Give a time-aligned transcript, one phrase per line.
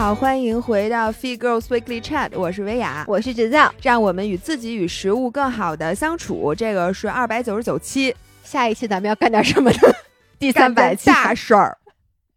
[0.00, 6.54] 好，欢迎回到 Feed Girls Weekly Chat，我是薇娅，我是芷造，让我们与自己与食物更好的相处。
[6.54, 9.78] 这个是二百九十九期，下一期咱们要干点什么呢？
[10.40, 11.76] 第三百期大事儿。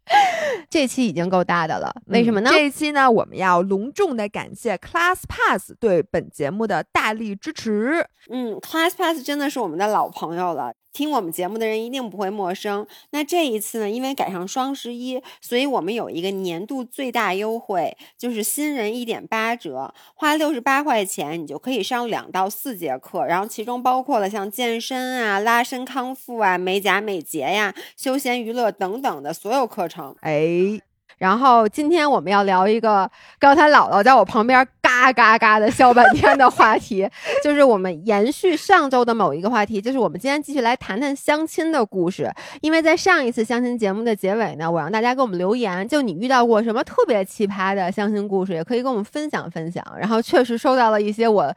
[0.68, 2.50] 这期已经够大的了，为什么呢？
[2.52, 8.06] 这一期呢，我们要隆重的感谢 Class Pass 对本节目的大力支持。
[8.28, 10.74] 嗯，Class Pass 真的是我们的老朋友了。
[10.94, 12.86] 听我们节目的人一定不会陌生。
[13.10, 30.16] 那这一次呢，因为赶上双十一，所以我们有一个年度最大优惠，就是新人一点八折，花六十八块钱，你就可以上两到四节课，然后其中包括了像健身啊、拉伸康复啊、美甲美睫呀、休闲娱乐等等的所有课程。
[30.20, 30.80] 哎。
[31.16, 33.08] 然后今天我们要聊一个
[33.38, 37.08] 刚才姥姥在我旁边嘎嘎嘎的笑半天的话题，
[37.42, 42.32] 就是我们延续上周的某一个话题，就是我们今天继续来谈谈相亲的故事。
[42.60, 49.84] 因为在上一次相亲节目的结尾呢，我让大家给我们留言，就你遇到过什么特别奇葩的相亲故事，也可以跟我们分享分享。
[49.98, 51.54] 然后确实收到了一些我。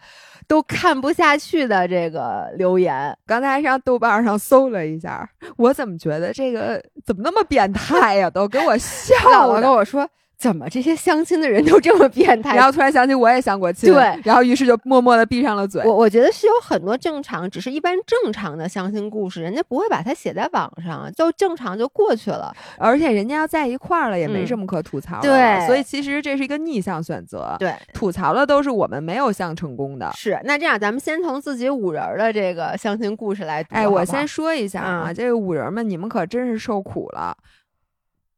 [0.49, 8.29] 都看不下去的这个留言，刚才上豆瓣上搜了一下，我怎么觉得这个怎么那么变态呀？
[8.29, 9.13] 都给我笑
[9.51, 10.09] 了，跟我说。
[10.37, 12.55] 怎么这些相亲的人都这么变态？
[12.55, 15.83] 然后突然想起我也相过亲，对，然后于是就默默的闭上了嘴。
[15.83, 22.55] 我我觉得是有很多正常，只是一般正常的相亲故事，人家不会把它写在网上，就正常就过去了。
[22.77, 25.27] 而且人家要在一块儿了，也没什么可吐槽的。
[25.27, 27.55] 对，所以其实这是一个逆向选择。
[27.57, 30.11] 对，吐槽的都是我们没有相成功的。
[30.15, 33.65] 是，那这样咱们先从自己五人的这个相亲故事来。
[33.69, 37.35] 哎，我先说一下啊，这个五人们，你们可真是受苦了。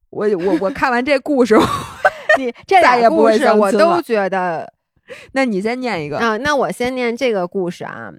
[0.09, 1.57] 我我我看完这故事。
[2.37, 4.71] 你这俩故事我都觉得，
[5.33, 6.37] 那你先念一个啊。
[6.37, 8.11] 那我先念这个故事啊。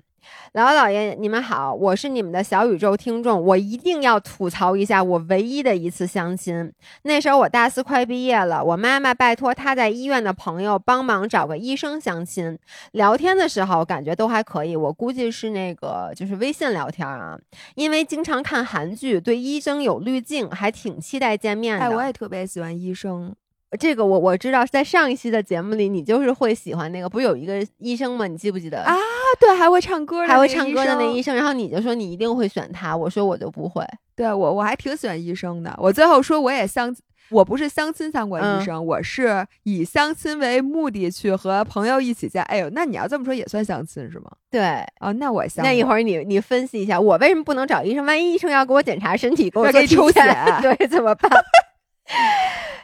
[0.53, 6.73] 姥姥姥爷，你们好，我是你们的小宇宙听众，我一定要吐槽一下我唯一的一次相亲。
[7.03, 12.59] 那时候我大四快毕业了，我妈妈拜托她在医院的朋友帮忙找个医生相亲。
[12.91, 17.39] 聊天的时候感觉都还可以，我估计是那个就是微信聊天啊，
[17.77, 21.85] 因为经常看韩剧，对医生有滤镜，还挺期待见面的。
[21.85, 23.33] 哎，我也特别喜欢医生。
[23.79, 28.27] 这个我我知道，在上一期的节目里，你就是会喜欢那个，不是有一个医生吗？
[28.27, 28.97] 你记不记得啊？
[29.39, 31.35] 对，还会唱歌，还会唱歌的那医生。
[31.37, 33.85] 然后你就说你一定会选他，我说我就不会。
[34.17, 35.73] 对我我还挺喜欢医生的。
[35.79, 36.95] 我最后说我也相，
[37.31, 42.43] 我不是相亲相过医生，我是以相亲为目的去和朋友一起见。
[42.43, 44.33] 哎呦，那你要这么说也算相亲是吗？
[44.51, 45.65] 对，哦，那我相。
[45.65, 48.05] 那一会儿你你分析一下，我为什么不能找医生？
[48.05, 50.21] 万一医生要给我检查身体，给我做抽血，
[50.61, 51.31] 对，怎么办？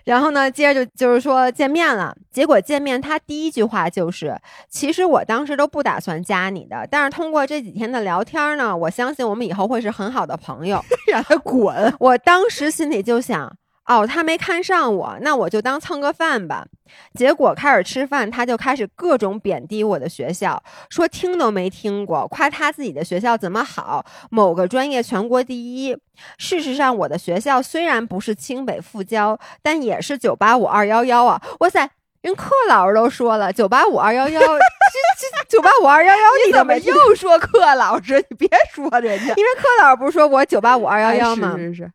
[0.05, 2.17] 然后呢，接着就就是说见面了。
[2.31, 4.37] 结果见面，他第一句话就是
[4.71, 10.81] ：“其实我当时都不打算加你的，但是通过这几天的聊天呢，我相信我们以后会是很好的朋友。
[11.11, 11.93] ”让他滚！
[11.99, 13.57] 我当时心里就想。
[13.87, 16.67] 哦，他没看上我，那我就当蹭个饭吧。
[17.15, 25.97] 结果开始吃饭，他就开始各种贬低我的学校，说听都没听过，夸他自己的学校怎么好，某个专业全国第一。
[26.39, 31.41] 事实上，我的学校虽然不是清北复交，但也是九八五二幺幺啊！
[31.61, 31.89] 哇塞，
[32.23, 38.25] 人柯老师都说了，九八五二幺幺，这这九八五二幺幺，你怎么又说柯老师？
[38.31, 41.55] 你别说人家， 因为柯老师不是说我九八五二幺幺吗？
[41.57, 41.93] 是是是。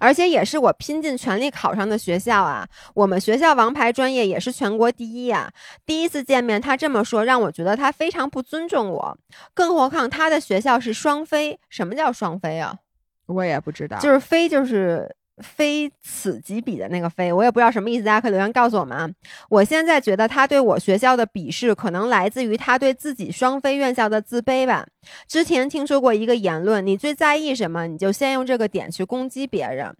[0.00, 2.66] 而且也是我拼尽全力考上的学校啊！
[2.94, 5.52] 我们学校王牌专业也是全国第一呀！
[5.84, 9.18] 第一次见面，他这么说，让我觉得他非常不尊重我。
[9.54, 12.78] 更何况他的学校是双非，什么叫双非啊？
[13.26, 15.14] 我也不知道，就是非就是。
[15.42, 19.08] 非此即彼的那个非，我也不知道什么意思，大家可以留言告诉我们啊！
[19.48, 24.86] 我现在觉得他对我学校的鄙视，可能来自于他对自己双非院校的自卑吧。
[25.26, 29.94] 之前听说过一个言论：你最在意什么，你就先用这个点去攻击别人。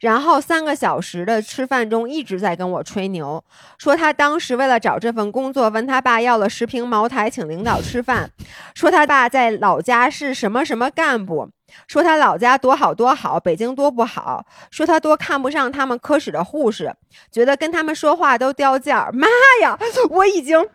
[0.00, 3.42] 然后三个小时的吃饭中，一直在跟我吹牛，
[3.78, 8.30] 说他当时为了找这份工作，问他爸要了十瓶茅台请领导吃饭，
[8.74, 11.48] 说他爸在老家是什么什么干部，
[11.88, 16.94] 说他老家多好多好，北京多不好，说他多看不上他们科室的护士，
[17.30, 19.10] 觉得跟他们说话都掉价。
[19.14, 19.26] 妈
[19.62, 19.78] 呀，
[20.10, 20.68] 我已经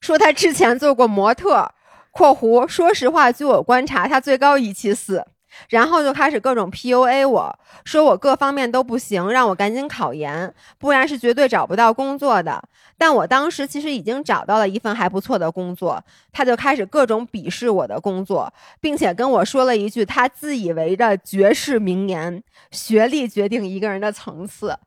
[0.00, 1.70] 说他之前做过模特
[2.12, 5.24] （括弧说实话，据我观察，他最高一七四）。
[5.68, 12.62] 然后就开始各种 PUA 我，说我各方面都不行，让我赶紧考研，不然是绝对找不到工作的。
[12.96, 16.02] 但我当时其实已经找到了一份还不错的工作，
[16.32, 24.78] 他就开始各种鄙视我的工作，并且跟我说了一句他自以为的绝世名言：学历决定一个人的层次。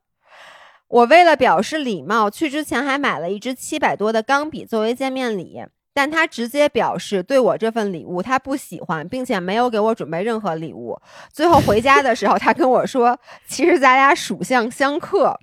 [0.88, 5.64] 我为了表示礼貌，去之前还买了一支七百多的钢笔作为见面礼。
[5.94, 11.00] 但他直接表示对我这份礼物他不喜欢，并且没有给我准备任何礼物。
[11.32, 15.40] 最后回家的时候，他跟我说：“其实咱俩属相相克。”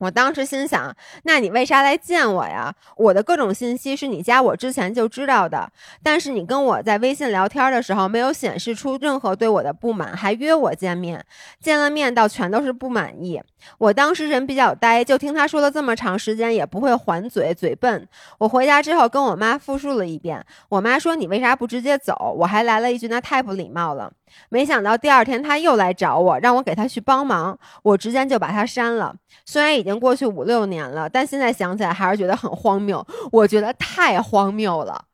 [0.00, 2.74] 我当时心想，那你为啥来见我呀？
[2.96, 5.70] 我的各种信息是你加我之前就知道的，
[6.02, 11.22] 但是你跟我在微信聊天的时候没有显示出任何对我的不满，还约我见面，
[11.60, 13.40] 见了面倒全都是不满意。
[13.76, 18.08] 我当时人比较呆，就听他说了这么长时间也不会还嘴，嘴笨。
[18.38, 22.34] 我回家之后跟我妈复述了一遍，我妈说你为啥不直接走？
[22.38, 24.10] 我还来了一句那太不礼貌了。
[24.48, 29.14] 没想到第二天他又来找我，让我给他去帮忙，我直接就把他删了。
[29.44, 33.06] 虽然已经过去五六年了，但现在想起来还是觉得很荒谬。
[33.32, 35.04] 我觉得太荒谬了，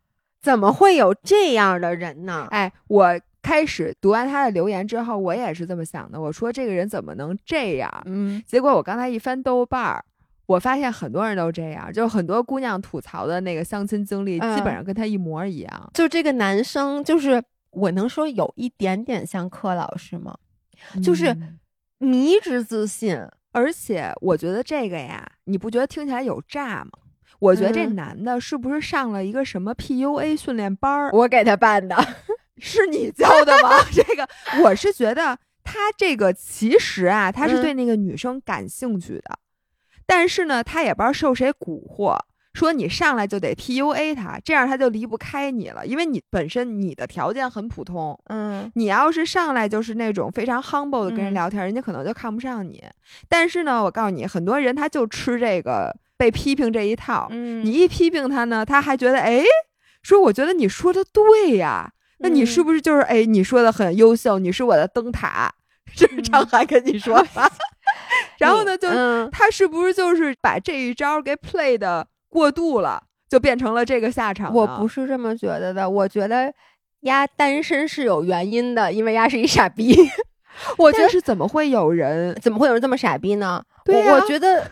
[0.40, 2.46] 怎么会有这样的人呢？
[2.50, 6.20] 哎，我开始读完他的留言之后，我也是这么想的。
[6.20, 7.90] 我说这个人怎么能这样？
[8.06, 10.04] 嗯，结果我刚才一翻豆瓣儿，
[10.46, 15.90] 我发现很多人都这样，就很多姑娘吐槽的那个相亲经历，基本上跟他一模一样。
[15.94, 17.42] 就这个男生，就是
[17.76, 20.36] 我能说有一点点像柯老师吗？
[21.02, 21.36] 就是
[21.98, 23.18] 迷之自信。
[23.52, 26.90] 而且我觉得这个呀，你不觉得听起来有诈吗？
[27.38, 31.10] 我觉得这男的是不是上了一个什么 PUA 训练班儿？
[31.12, 31.96] 我给他办的，
[32.58, 33.70] 是你教的吗？
[33.92, 34.28] 这个
[34.62, 39.38] 我是觉得他这个其实啊，他是对那个女生感兴趣的，
[40.06, 42.18] 但是呢，他也不知道受谁蛊惑。
[42.56, 52.82] 说你上来就得 PUA 他，这样他就离不开你了，因为你本身你的条件很普通，嗯，你要是上来就是那种非常 humble 的跟人聊天，人家可能就看不上你。
[53.28, 59.44] 但是呢，我告诉你，很多人他就吃这个被批评这一套，嗯，你一批评他呢，他还觉得哎，
[60.02, 65.52] 说我觉得你说的对呀，那你是不是就是哎你说的很优秀，你是我的灯塔，
[65.94, 67.50] 这是张涵跟你说吧？
[68.38, 68.88] 然后呢，就
[69.30, 72.06] 他是不是就是把这一招给 play 的？
[72.36, 74.52] 过度了，就变成了这个下场。
[74.52, 76.52] 我不是这么觉得的，我觉得
[77.00, 79.96] 丫单身是有原因的，因为丫是一傻逼。
[80.76, 83.64] 我觉得是怎么会有人，怎么会有人这么傻逼呢？
[83.86, 84.70] 对我觉得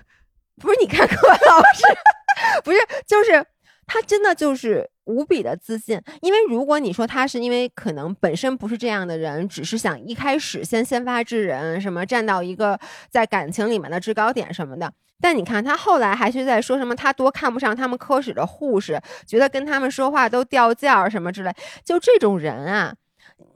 [0.60, 1.84] 不是，你看柯老师，
[2.62, 2.76] 不是，
[3.06, 3.42] 就是
[3.86, 5.98] 他真的就是无比的自信。
[6.20, 12.78] 因为如果你说他是因为可能本身不是这样的人，只是想一开始先先发制人，什么站到一个
[13.08, 14.92] 在感情里面的制高点什么的。
[15.20, 21.52] 但你看他后来还是在说什么，他多看不上他们科室的护士，觉得跟他们说话都掉价什么之类。
[21.82, 22.94] 就这种人啊，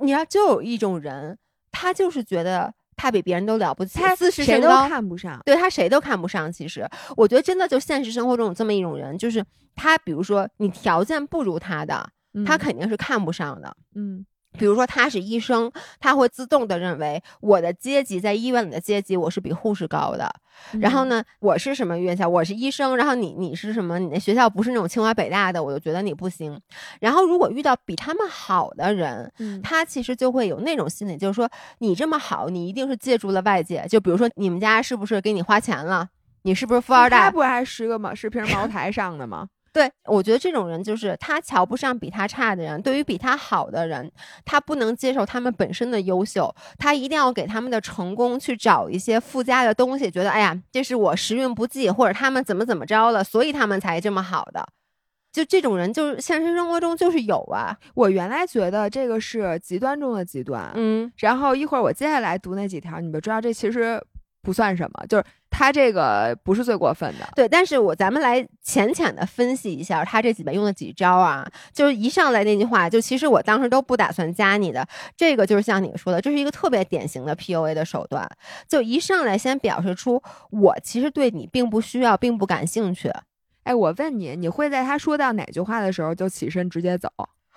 [0.00, 1.36] 你要就有一种人，
[1.70, 6.50] 他就是觉得他比别人都了不起，他自视谁都，看不上，对他谁都看不上。
[6.50, 9.44] 其实我觉得真的就现实生活中有这么一种人，就是
[9.74, 12.08] 他，比如说你条件不如他的，
[12.46, 13.76] 他肯定是看不上的。
[13.94, 14.24] 嗯。
[14.58, 15.70] 比如说他是医生，
[16.00, 20.30] 他会自动的认为我的阶级在医院里的阶级我是比护士高的。
[20.80, 22.28] 然后呢，我是什么院校？
[22.28, 22.96] 我是医生。
[22.96, 23.98] 然后你你是什么？
[24.00, 26.60] 你那学校不是那种清华北大的，我就觉得你不行。
[27.00, 29.32] 然后如果遇到比他们好的人，
[29.62, 33.86] 他其实就会有那种心理，就是说你这么好，你一定是借助了外界。
[33.88, 36.08] 就比如说你们家是不是给你花钱了？
[36.42, 37.18] 你是不是富二代？
[37.18, 38.12] 他不还十个吗？
[38.12, 39.48] 十瓶茅台上的吗？
[39.72, 44.10] 对，我觉得这种人就是他瞧不上比他差的人，对于比他好的人，
[44.44, 54.66] 他不能接受他们本身的优秀，他一定要给他们的成功去找一些附加的东西，觉得哎呀，这是我时运不济，或者他们怎么怎么着了，所以他们才这么好的。
[55.30, 57.76] 就这种人，就是现实生活中就是有啊。
[57.94, 64.02] 我原来觉得这个是极端中的极端，嗯，然后一会儿我接下来读那几条，你们知道这其实。
[64.48, 67.28] 不算什么，就是他这个不是最过分的。
[67.36, 78.26] 对，但是我咱们来浅浅的分析一下他这几边用的几招啊，就是一上来那句话，就其实我当时都不打算加你的，这个就是像你说的，这是一个特别典型的 PUA 的手段，
[78.66, 83.12] 就一上来先表示出我其实对你并不需要，并不感兴趣。
[83.64, 87.10] 哎，我问你，你会在他说到哪句话的时候就起身直接走？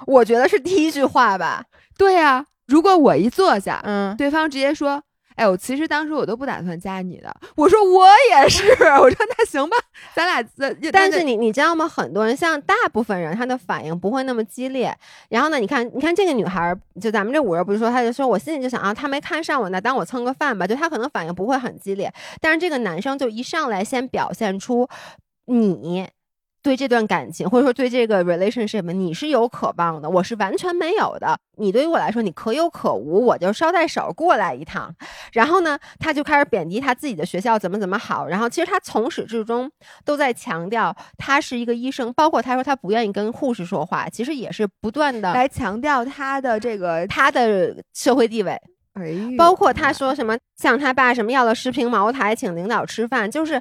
[0.08, 1.64] 我觉得是第一句话吧。
[1.98, 5.02] 对呀，如果我一坐下，嗯，对方直接说。
[5.42, 7.36] 哎，我其实当时我都不打算加你的。
[7.56, 8.64] 我说我也是，
[9.02, 9.76] 我说那行吧，
[10.14, 10.48] 咱俩。
[10.92, 11.88] 但是你你知道吗？
[11.88, 14.96] 很多人像大部分人，他的反应不会那么激烈。
[15.30, 20.68] 然后呢，你看，你看这个女孩，就咱们这五人不是说，他就说我心里就想啊，他没看上我，那当我蹭个饭吧。
[20.68, 24.88] 就他可能反应不会很激烈，但是这个男生就一上来先表现出
[25.48, 26.08] 你。
[26.64, 31.36] 对这段感情，或者说对这个 relationship，你是有渴望的，我是完全没有的。
[31.58, 34.94] 你对于我来说，你可有可无，我就捎带手过来一趟。
[35.34, 38.28] 然后呢，他就开始贬低他自己的学校怎么怎么好。
[38.28, 39.72] 然后其实他从始至终
[40.06, 48.52] 都在强调他是一个医生，包括他说他不愿意跟护士说话，其实也是不断的来强调他的这个他的社会地位。
[48.94, 53.60] 哎，包括他说什么向他爸什么要了十瓶茅台，请领导吃饭，就是。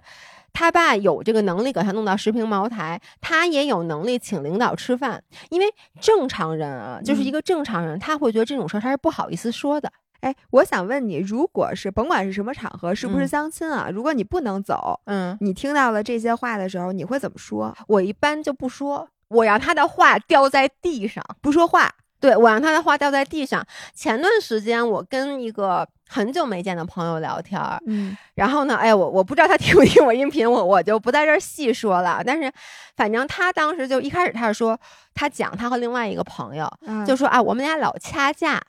[0.52, 5.22] 他爸有这个能力给他弄到十瓶茅台，他也有能力请领导吃饭。
[5.48, 5.66] 因为
[6.00, 9.90] 正常人啊，就是一个正常人，他会觉得这种事儿他是不好意思说的。
[10.20, 13.88] 哎，我想问你，如果是甭管是什么场合，是不是嗯相亲啊？
[13.90, 17.74] 如果你不能走，嗯，你听到了这些话的时候，你会怎么说？
[17.86, 21.24] 我一般就不说，我让他的话掉在地上。
[21.40, 21.94] 不说话。
[22.20, 23.64] 对我让他的话掉在地上。
[23.94, 32.22] 前段时间我跟一个很久没见的朋友聊天儿，嗯然后呢，哎，我我不知道他听不听我音频，我我就不在这儿细说了。
[32.24, 32.52] 但是，
[32.96, 34.78] 反正他当时就一开始他是说，
[35.14, 38.62] 他讲他和另外一个朋友，嗯就说啊，我们俩老掐架。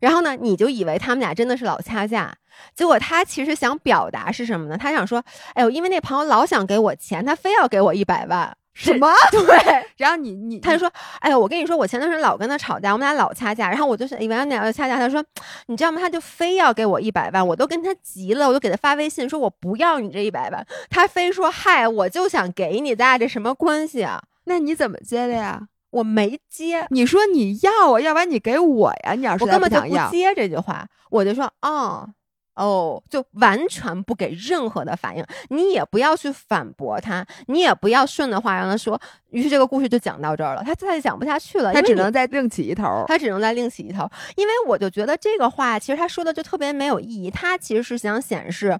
[0.00, 2.34] 然后呢，你就以为他们俩真的是老掐架，
[2.74, 4.76] 结果他其实想表达是什么呢？
[4.76, 5.24] 他想说，
[5.54, 8.54] 哎呦，因为那朋友老想给我钱，他非要给我一百万。
[8.74, 9.08] 什么？
[9.30, 10.90] 对， 然后你你他就说
[11.20, 13.68] ：“哎呀，我跟你说，我前段时间老跟他吵架，我们俩老掐架。
[13.70, 15.24] 然后我就是以为俺俩要掐架，他说，
[15.66, 16.00] 你知道吗？
[16.00, 20.66] 他就非要给我一百万，我都跟他急了，我就给他发微信说，我不要你这一百万。
[20.90, 24.20] 他非说，嗨，我就想给你，咱俩这什么关系啊？
[24.44, 25.68] 那你怎么接的呀？
[25.90, 29.12] 我没接，你说你要啊，要不然你给我呀？
[29.14, 32.08] 你要是我根本就，不接这句话，我就说，哦。”
[32.56, 39.00] 哦，就完全不给任何的反应，你也不要去反驳他，你也不要顺着话让他说。
[39.30, 43.04] 于是这个故事就讲到这儿了，他再也讲不下去了，他只能再另起一头。
[43.08, 48.78] 他只能再另起一头，因为我就觉得这个话其实他说的就特别没有意义，他其实是想显示，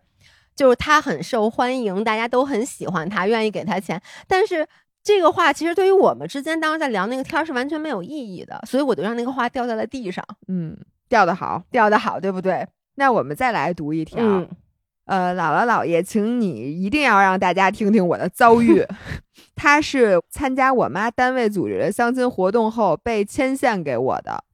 [0.55, 4.67] 就是他很受欢迎，大家都很喜欢他，愿意给他钱，但是。
[5.07, 10.75] 这个话其实对于我们之间当时在聊那个天儿是完全没有意义的，所以我就让那个话掉在了地上，嗯，
[11.11, 11.63] 掉的好。
[11.71, 12.67] 掉的好，对不对？
[12.97, 14.19] 那我们再来读一条。
[14.21, 14.49] 嗯，
[15.07, 18.85] 呃，姥姥姥爷，请你一定要让大家听听我的遭遇。
[19.57, 24.45] 他是参加我妈单位组织的相亲活动后被牵线给我的。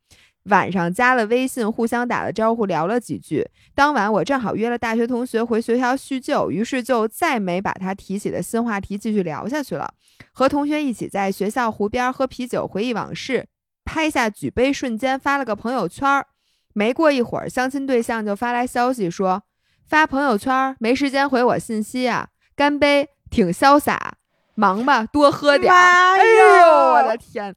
[0.45, 3.47] 晚上加了微信，互相打了招呼，聊了几句。
[3.75, 9.93] 当晚我正好约了大学同学回学校叙旧，于是就再没把他提起的新话题继续聊下去了。
[10.33, 13.47] 和同学一起在学校湖边喝啤酒，回忆往事，
[13.85, 16.27] 拍下举杯瞬间，发了个朋友圈儿。
[16.73, 19.43] 没过一会儿，相亲对象就发来消息说。
[19.89, 24.15] 发朋友圈没时间回我信息啊，干杯，挺潇洒，
[24.55, 27.53] 忙吧，多喝点哎呦，我的天！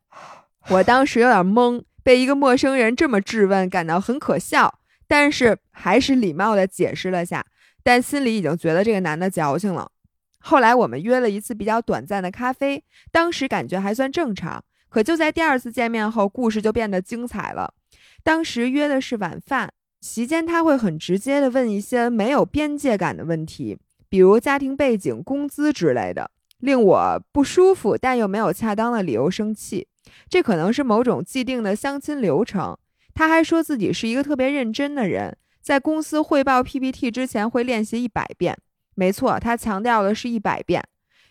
[0.70, 7.46] 我当时有点懵，被一个陌生人这么质问，感到很可笑，但是还是礼貌的解释了下，
[7.84, 9.92] 但心里已经觉得这个男的矫情了。
[10.40, 17.76] 后来我们约了一次比较短暂的咖啡，当时感觉还算正常，可就在第二次见面后，故事就变得精彩了。
[18.24, 19.74] 当时约的是晚饭。
[20.02, 23.78] 席间他会很直接的问一些没有边界感的问题，
[24.10, 29.88] 比如家庭背景、工资之类的，令我不舒服，但又没有恰当的理由生气。
[30.28, 32.78] 这可能是某种既定的相亲流程。
[33.14, 38.58] 他还说自己是一个特别认真的人，在公司汇报 PPT 之前会练习一百遍。
[38.96, 40.84] 没错，他强调的是一百遍。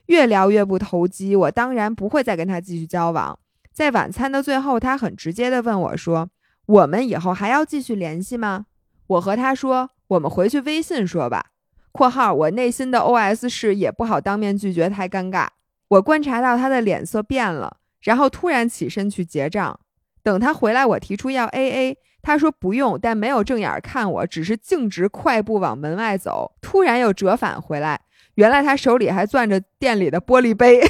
[0.07, 3.39] 越聊越不投机，我当然不会再跟他继续交往。
[3.71, 6.31] 在晚餐的最后，他很直接的问我说。
[6.67, 8.67] 我们以后还要继续联系吗？
[9.07, 11.47] 我和他说，我们回去微信说吧。
[11.93, 15.49] （括号我内心的 OS 是也不好当面拒绝，太尴尬。）
[15.89, 19.79] 我观察到他的脸色变了，然后突然起身去结账。
[20.23, 26.53] 等他回来，我提出要 AA，他说不用，但没有正眼看我，只是径直快步往门外走。
[26.63, 28.01] 突然又折返回来，
[28.37, 30.81] 原来他手里还攥着店里的玻璃杯。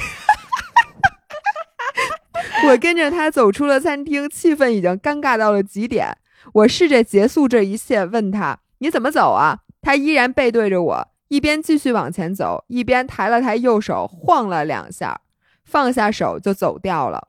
[2.67, 6.17] 我跟着他走出了餐厅，气氛已经尴尬到了极点。
[6.53, 15.21] 我试着结束这一切，问他：“你怎么走啊？”他依然背对着我，一边继续往前走，一边抬了抬右手，晃了两下，
[15.63, 17.27] 放下手就走掉了。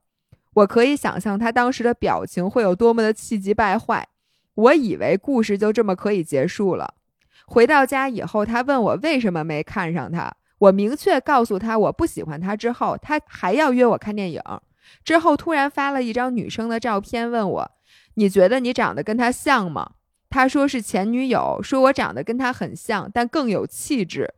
[0.54, 4.06] 我可以想象他当时的表情会有多么的气急败坏。
[4.54, 6.94] 我以为故事就这么可以结束了。
[7.46, 12.54] 回到家以后，他问我为什么没看上他，我明确告诉他我不喜欢他。
[12.54, 14.40] 之后，他还要约我看电影。
[15.04, 17.70] 之后突然发了一张女生的照片，问我
[18.14, 19.92] ：“你觉得你长得跟她像吗？”
[20.30, 24.34] 他说是前女友，说我长得跟她很像，但更有气质。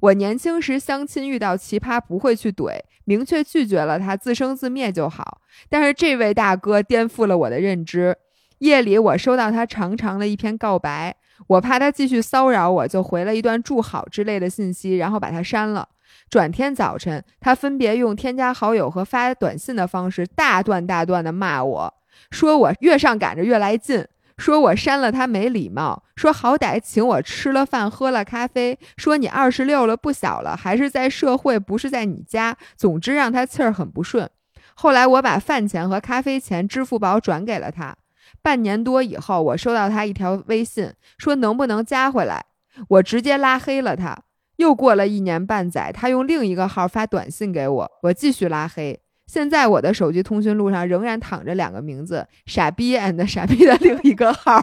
[0.00, 5.40] 我年轻时相亲遇到奇葩不会去怼，明确拒绝了他，自生自灭就好。
[5.68, 8.16] 但是这位大哥颠覆了我的认知。
[8.58, 11.14] 夜里我收到他长长的一篇告白，
[11.46, 15.88] 我怕他继续骚扰我，就回了一段祝好之类的信息，然后把他删了。
[16.30, 21.94] 转天早晨，他分别用添加好友和发短信的方式，大段大段的骂我，
[22.30, 24.06] 说我越上赶着越来劲，
[24.36, 34.28] 说我删了他没礼貌，说好歹请我吃了饭喝了咖啡，说你二十六了不小了，还是在社会不是在你家，总之让他气儿很不顺。
[34.74, 37.94] 后来我把饭钱和咖啡钱支付宝转给了他。
[38.42, 42.44] 半年多以后，我收到他一条微信，说能不能加回来，
[42.88, 44.18] 我直接拉黑了他。
[44.64, 48.98] 又过了一年半载，他用另一个号发短信给我，我继续拉黑。
[49.26, 54.60] 现在我的手机通讯录上仍然躺着两个名字：傻逼 and 傻逼的另一个号。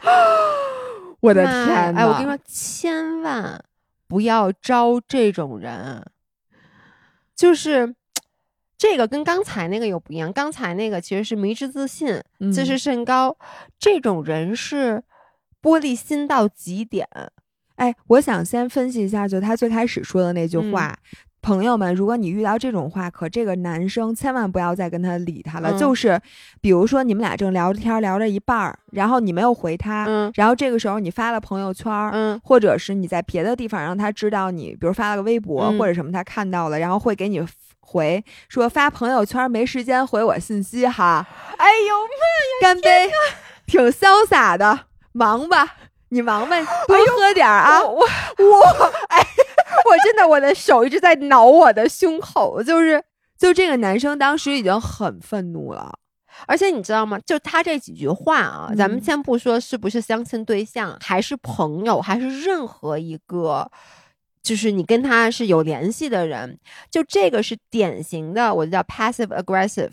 [1.20, 1.98] 我的天呐！
[1.98, 3.62] 哎，我跟你说，千万
[4.06, 6.04] 不要招这种人，
[7.36, 7.94] 就是。
[8.80, 13.36] 这个跟刚才那个又不一样，刚才那个其实是迷之自信、嗯自视甚高，
[13.76, 15.02] 这种人是
[15.60, 17.08] 玻璃心到极点。
[17.78, 20.72] 哎，我想先分析一下，就他最开始说的那句嗯。
[20.72, 20.94] 话。
[21.40, 25.70] 朋友们，如果你遇到这种话，可这个男生千万不要再跟他理他了。
[25.70, 25.78] 嗯。
[25.78, 26.20] 就是，
[26.60, 30.30] 比如说你们俩正聊着天，聊着一半儿，然后你没有回他，嗯。
[30.34, 32.38] 然后这个时候你发了朋友圈，嗯。
[32.42, 35.78] 或者是你在别的地方让他知道你，比如发了个微博、嗯。
[35.78, 37.40] 或者什么，他看到了，然后会给你
[37.80, 41.24] 回说发朋友圈没时间回我信息哈，
[41.56, 43.08] 哎呦妈呀干杯，
[43.64, 45.76] 挺潇洒的，忙吧，
[46.10, 47.82] 你忙吧，多哎喝点儿啊。
[47.82, 49.18] 我我我哎，
[49.88, 53.02] 我真的我的手一直在挠我的胸口，就是
[53.36, 55.98] 就这个男生当时已经很愤怒了，
[56.46, 57.18] 而且你知道吗？
[57.26, 63.70] 就他这几句话啊，咱们嗯先不说是不是相亲对象，还是朋友，还是任何一个，
[64.42, 66.58] 就是你跟他是有联系的人，
[66.90, 69.92] 就这个是典型的，我就叫 passive aggressive，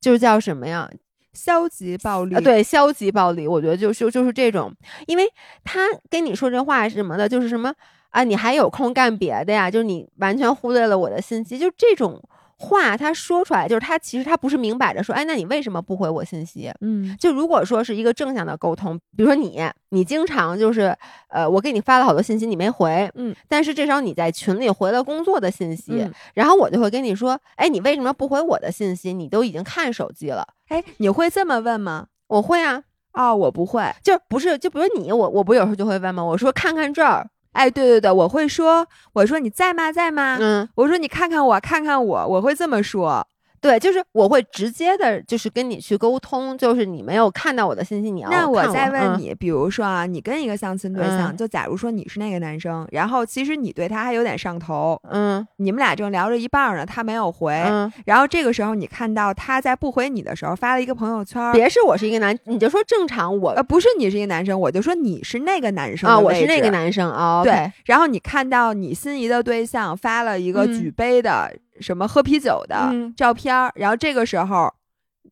[0.00, 0.90] 就是叫什么呀？
[1.32, 2.34] 消极暴力。
[2.34, 4.72] 呃，，对，消极暴力，我觉得就是就是这种，
[5.06, 5.24] 因为
[5.64, 7.72] 他跟你说这话什么的，就是什么
[8.10, 9.70] 啊，你还有空干别的呀？
[9.70, 12.22] 就是你完全忽略了我的信息，就这种
[12.62, 16.72] 话他说出来，就是他其实他不是明摆着说，哎，那你为什么不回我信息？
[16.80, 20.96] 嗯就如果说是一个正向的沟通，比如说你，你经常就是，
[21.28, 29.12] 呃，我给你发了好多信息，你没回，嗯，但是这时候你在群里回了工作的信息，嗯然后我就会跟你说，哎，你为什么不回我的信息？
[29.12, 32.06] 你都已经看手机了，哎，你会这么问吗？
[32.28, 33.82] 我会啊，哦，我不会。
[34.02, 36.24] 就不是，就比如你，我我不有时候就会问吗？
[36.24, 40.38] 我说看看这儿，哎，对对对，我会说，我说你在吗，在吗？
[40.40, 43.26] 嗯，我说你看看我，看看我，我会这么说。
[43.62, 49.18] 对，就是我会直接的，就是跟你去沟通，就是你没有看到我的信息，你要那我再问嗯。
[49.20, 51.36] 你，比如说啊，你跟一个相亲对象，嗯。
[51.36, 55.46] 就假如说你是那个男生，然后其实你对他还有点上头，嗯。
[55.58, 70.72] 你们俩正聊着一半儿呢，他没有回，嗯，然后这个时候你看到他在不回你的时候发了一个朋友圈儿，别是我是一个男，你就说正常我呃，不是你是一个男生，我就说你是那个男生啊，的我是那个男生啊，对然后你看到你心仪的对象发了一个嗯。
[70.72, 73.14] 举杯的、什么喝啤酒的嗯。
[73.16, 74.72] 照片儿，然后这个时候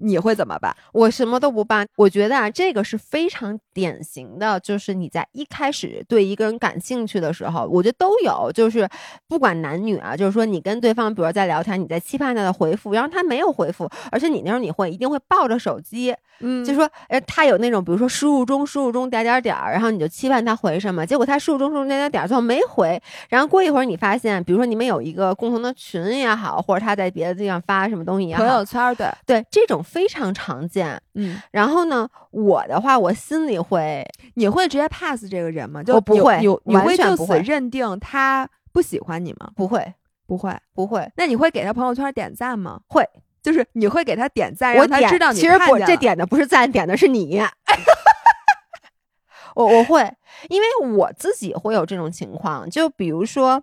[0.01, 0.75] 你会怎么办？
[0.93, 1.87] 我什么都不办。
[1.97, 8.89] 我觉得啊，这个是非常典型的，就是你在一开始对一个人感兴趣的时候，我觉得都有，就是
[9.29, 23.01] 不管男女啊，就是说你跟对方，比如在聊天，你在期盼他的回复，然后他没有回复，而且你那时候你会一定会抱着手机，嗯就说，哎，他有那种，比如说输入中、输入中点点点儿，然后你就期盼他回什么，结果他输入中、输入中点点点儿，最后没回。
[23.29, 31.01] 然后过一会儿你发现，比如说你们有一个共同的群也好，或者他在别的地方发什么东西也好，朋友圈对，对这种非常常见。
[31.15, 35.83] 嗯，然后呢，我的话，我心里会，你会直接 pass 这个人吗？
[35.83, 39.51] 就我不会你会就此认定他不喜欢你吗？
[39.57, 39.95] 不会，
[40.27, 40.57] 不会。
[40.75, 42.81] 不会，那你会给他朋友圈点赞吗？
[42.87, 43.09] 会。
[43.43, 47.41] 就是你会给他点赞，让他知道，你其实不，看见了这点的不是赞，点的是你。
[49.57, 50.13] 我我会，
[50.51, 53.63] 因为我自己会有这种情况，就比如说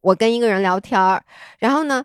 [0.00, 1.24] 我跟一个人聊天儿，
[1.58, 2.04] 然后呢，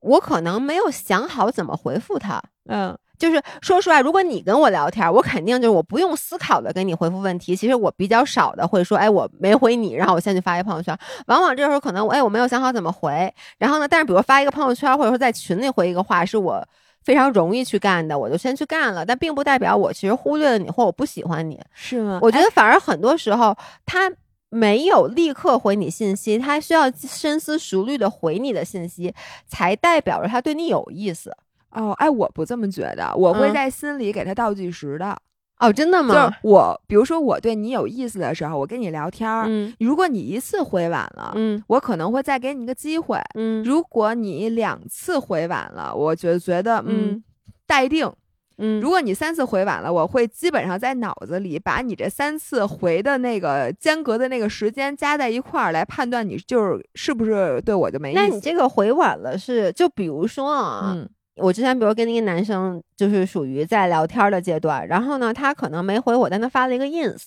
[0.00, 2.42] 我可能没有想好怎么回复他。
[2.68, 7.56] 嗯就是说实话，如果你跟我聊天儿，我肯定就是我不用思考的给你回复问题。
[7.56, 10.96] 其实我比较少的会说，哎，我没回你，然后我先去发一朋友圈。
[11.26, 16.66] 往往这时候可能我哎我没有想好怎么回，然后呢，但是比如发一个朋友圈，或者说在群里回一个话，是我
[17.02, 19.04] 非常容易去干的，我就先去干了。
[19.04, 21.60] 但并不代表我其实忽略了你或我不喜欢你。
[21.74, 22.18] 是吗？
[22.22, 24.12] 我觉得反而很多时候他。
[24.48, 29.12] 没有立刻回你信息，他需要深思熟虑的回你的信息，
[29.48, 31.36] 才代表着他对你有意思。
[31.70, 35.16] 哦，哎，我不这么觉得，我会嗯在心里给他倒计时的。
[35.58, 36.36] 哦，真的吗就是吗？
[36.42, 43.18] 我，比如说我对你有意思的时候，我跟你聊天儿，嗯如果你一次回晚了，嗯我可能会再给你一个机会。
[43.34, 47.24] 嗯如果你两次回晚了，我就觉得嗯嗯
[47.66, 48.10] 待定。
[48.58, 58.20] 嗯，如果你三次回晚了，我会基本上在脑子里把你这三次回的那个间隔的那个时间加在一块儿来判断你就是是不是对我就没意思。
[58.20, 67.24] 那你这个回晚了是，就比如说啊，嗯我之前比如跟那个男生就是属于在聊天的阶段，然后呢，他可能没回我，但他发了一个 ins，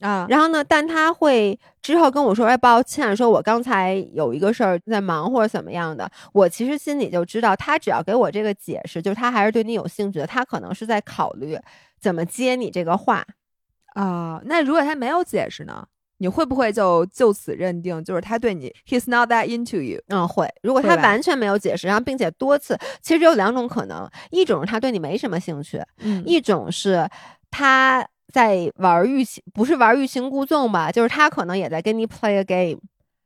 [0.00, 11.58] 啊，然后呢，但他会之后跟我说，哎，抱歉，说我刚才有一个事儿在忙或者怎么样的，我其实心里就知道，他只要给我这个解释，就是他还是对你有兴趣的，他可能是在考虑
[12.00, 13.24] 怎么接你这个话。
[13.94, 15.86] 啊，那如果他没有解释呢？
[16.18, 20.00] 你会不会就就此认定，就是他对你，he's not that into you？
[20.08, 20.48] 嗯，会。
[20.62, 27.08] 如果他完全没有解释，然后并且多次，其实只有两种可能，一种是他对你没什么兴趣，嗯一种是
[27.50, 30.90] 他在玩欲擒，不是玩欲擒故纵吧？
[30.90, 32.80] 就是他可能也在跟你 play a game。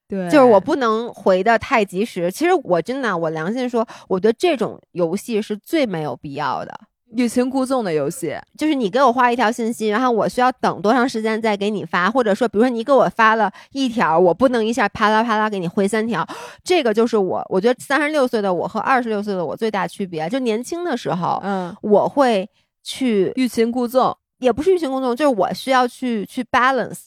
[0.08, 2.32] 对，就是我不能回的太及时。
[2.32, 6.80] 其实我真的，我良心说，我觉得这种游戏是最没有必要的。
[7.16, 16.26] 欲擒故纵的游戏，就是你给我发一条信息，然后我需要等多长时间再给你发，或者说，比如说你给我发了一条，我不能一下啪啦啪啦给你回三条。
[16.62, 20.28] 这个就是我，我觉得三十六岁的我和二十六岁的我最大区别。
[20.28, 22.48] 就年轻的时候，嗯，我会
[22.82, 27.06] 去欲擒故纵，也不是欲擒故纵，就是我需要去去 balance。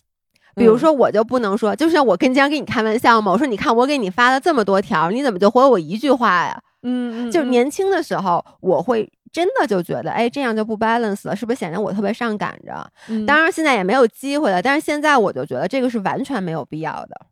[0.56, 6.62] 比如说，我就不能说，就像我跟经常跟你开玩笑嘛，我说你看我给你发了这么多条，你怎么就回我一句话呀？
[6.84, 12.90] 嗯嗯，就年轻的时候，我会真的就觉得，哎，这样就不 balance 了，是不是显得我特别上赶着？
[13.26, 17.26] 当然现在也没有机会了，但是现在我就觉得这个是完全没有必要的。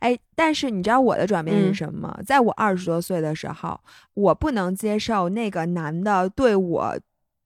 [0.00, 2.18] 哎，但是你知道我的转变是什么？
[2.26, 3.80] 在我二十多岁的时候，
[4.14, 6.98] 我不能接受那个男的对我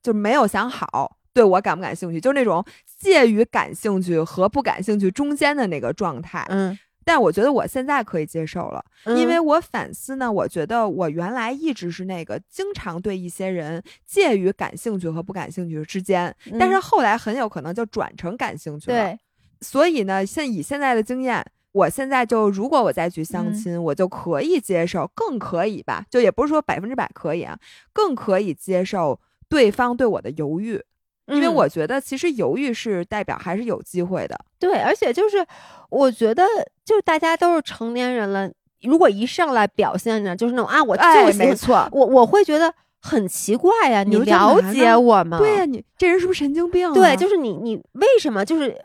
[0.02, 1.18] 就没有想好。
[1.34, 2.62] 对我感不感兴趣，就是那种
[2.98, 6.44] 介于感兴趣和不感兴趣中间的那个状态。
[6.50, 8.84] 嗯，但我觉得我现在可以接受了，
[9.16, 18.96] 因为我反思呢，我觉得我原来一直是那个经常对一些人介于感兴趣和不感兴趣之间，但是后来很有可能就转成感兴趣了。
[18.96, 19.18] 对，
[19.60, 26.04] 所以呢，现以现在的经验，我现在就如果我再去相亲，我就可以接受，更可以吧？
[26.10, 27.58] 就也不是说百分之百可以啊，
[27.92, 30.82] 更可以接受对方对我的犹豫。
[31.26, 34.38] 因为我觉得，其实犹豫是代表还是有机会的。
[34.58, 35.44] 对，而且就是
[35.90, 36.44] 我觉得，
[36.84, 38.50] 就大家都是成年人了，
[38.82, 41.02] 如果一上来表现着就是那种啊，我就
[41.38, 44.02] 没错，我我会觉得很奇怪呀。
[44.02, 45.38] 你了解我吗？
[45.38, 46.92] 对呀，你这人是不是神经病？
[46.92, 48.76] 对，就是你，你为什么就是？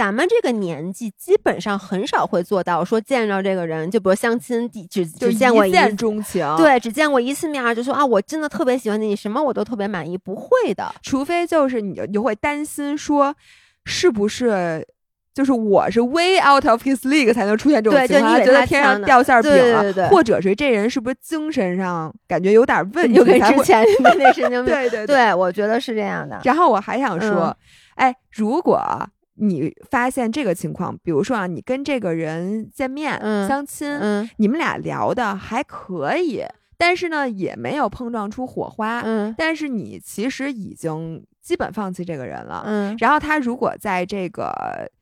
[0.00, 13.34] 咱们这个年纪基本上很少会做到说见着这个人，就比如相亲只只见过一见钟情，对，只见过一次面就说啊，我真的特别喜欢你，什么我都特别满意，不会的，除非就是你你会担心说，
[13.84, 14.88] 是不是
[15.34, 26.40] 就是我是 way out of his league 才能出现这种情况，觉得天上掉馅饼了，或者是这人是不是精神上感觉有点问题，就跟之前那神经病， 对对对，我觉得是这样的。
[26.44, 27.54] 然后我还想说，
[27.96, 28.80] 哎，如果。
[29.40, 33.98] 你发现这个情况，比如说啊，你跟这个人见面相亲，
[34.36, 36.44] 你们俩聊的还可以，
[36.76, 39.00] 但是呢，也没有碰撞出火花。
[39.00, 42.62] 嗯，但是你其实已经基本放弃这个人了。
[42.66, 44.50] 嗯，然后他如果在这个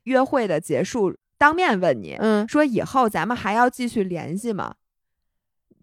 [0.05, 4.74] 约会的结束当面问你，嗯，说以后咱们还要继续联系吗？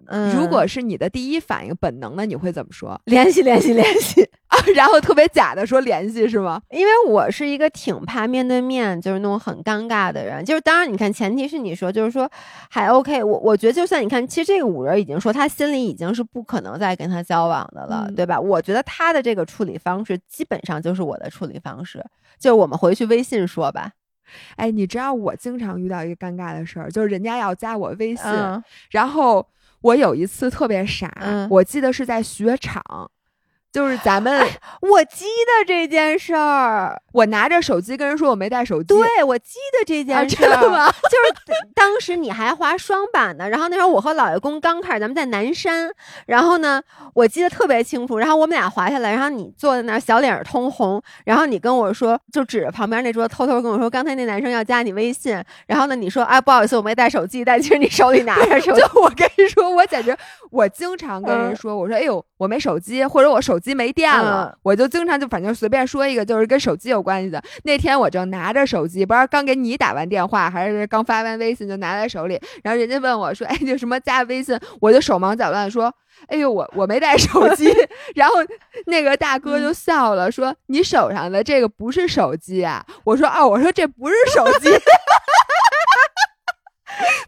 [0.07, 3.01] 嗯，如果是你的第一反应本能的，你会怎么说？
[3.05, 4.44] 联系，联系，联系啊！
[4.73, 6.61] 然后特别假的说联系是吗？
[6.69, 10.43] 因为我是一个挺怕面对面就是那种很尴尬的人。
[10.43, 12.29] 就是当然，你看前提是你说就是说
[12.69, 13.23] 还 OK。
[13.23, 18.39] 我我觉得就算你看，其实这个五人已经说他心里已经是不可能再跟他交往的了，对吧？
[18.39, 22.03] 我觉得他的这个处理方式基本上就是我的处理方式，
[22.39, 23.91] 就是我们回去微信说吧。
[24.55, 28.25] 哎，你知道我经常遇到一个尴尬的事儿，就是人家要加我微信，
[28.89, 29.47] 然后。
[29.81, 32.81] 我有一次特别傻，我记得是在雪场。
[33.75, 34.47] 就是咱们，
[34.79, 36.97] 我记得这件事儿。
[37.11, 38.87] 我拿着手机跟人说我没带手机。
[38.87, 40.89] 对，我记得这件事儿吗？
[40.89, 45.91] 就是当时你还滑双板呢，然后那时候我和老爷公刚开始，咱们在南山，
[46.25, 46.81] 然后呢，
[47.13, 48.17] 我记得特别清楚。
[48.17, 55.37] 然后我们俩滑下来，然后你坐在那儿，小脸通红，然后你跟我说，就指着旁边那桌，偷偷跟我说，刚才那男生要加你微信。
[55.67, 57.43] 然后呢，你说，哎，不好意思，我没带手机。
[57.43, 58.79] 但其实你手里拿 着手机。
[58.79, 60.15] 就我跟你说，我简直，
[60.49, 63.59] 我经常跟人说，我说，哎呦，我没手机，或者我手。
[63.65, 67.41] 机没电了，我就经常就反正随便说一个，就是跟手机有关系的。
[67.63, 72.39] 那天我正拿着手机，不知道刚给你打完电话，还是刚发完微信，就拿在手里。
[72.63, 75.91] 然后人家问我说：“哎，那什么加微信？”我就手忙脚乱说
[76.29, 77.73] ：“哎呦，我我没带手机。
[78.15, 78.35] ”然后
[78.85, 84.69] 那个大哥就笑了，说：“你手上的这个不是手机啊？”我说：“哦，我说这不是手机。”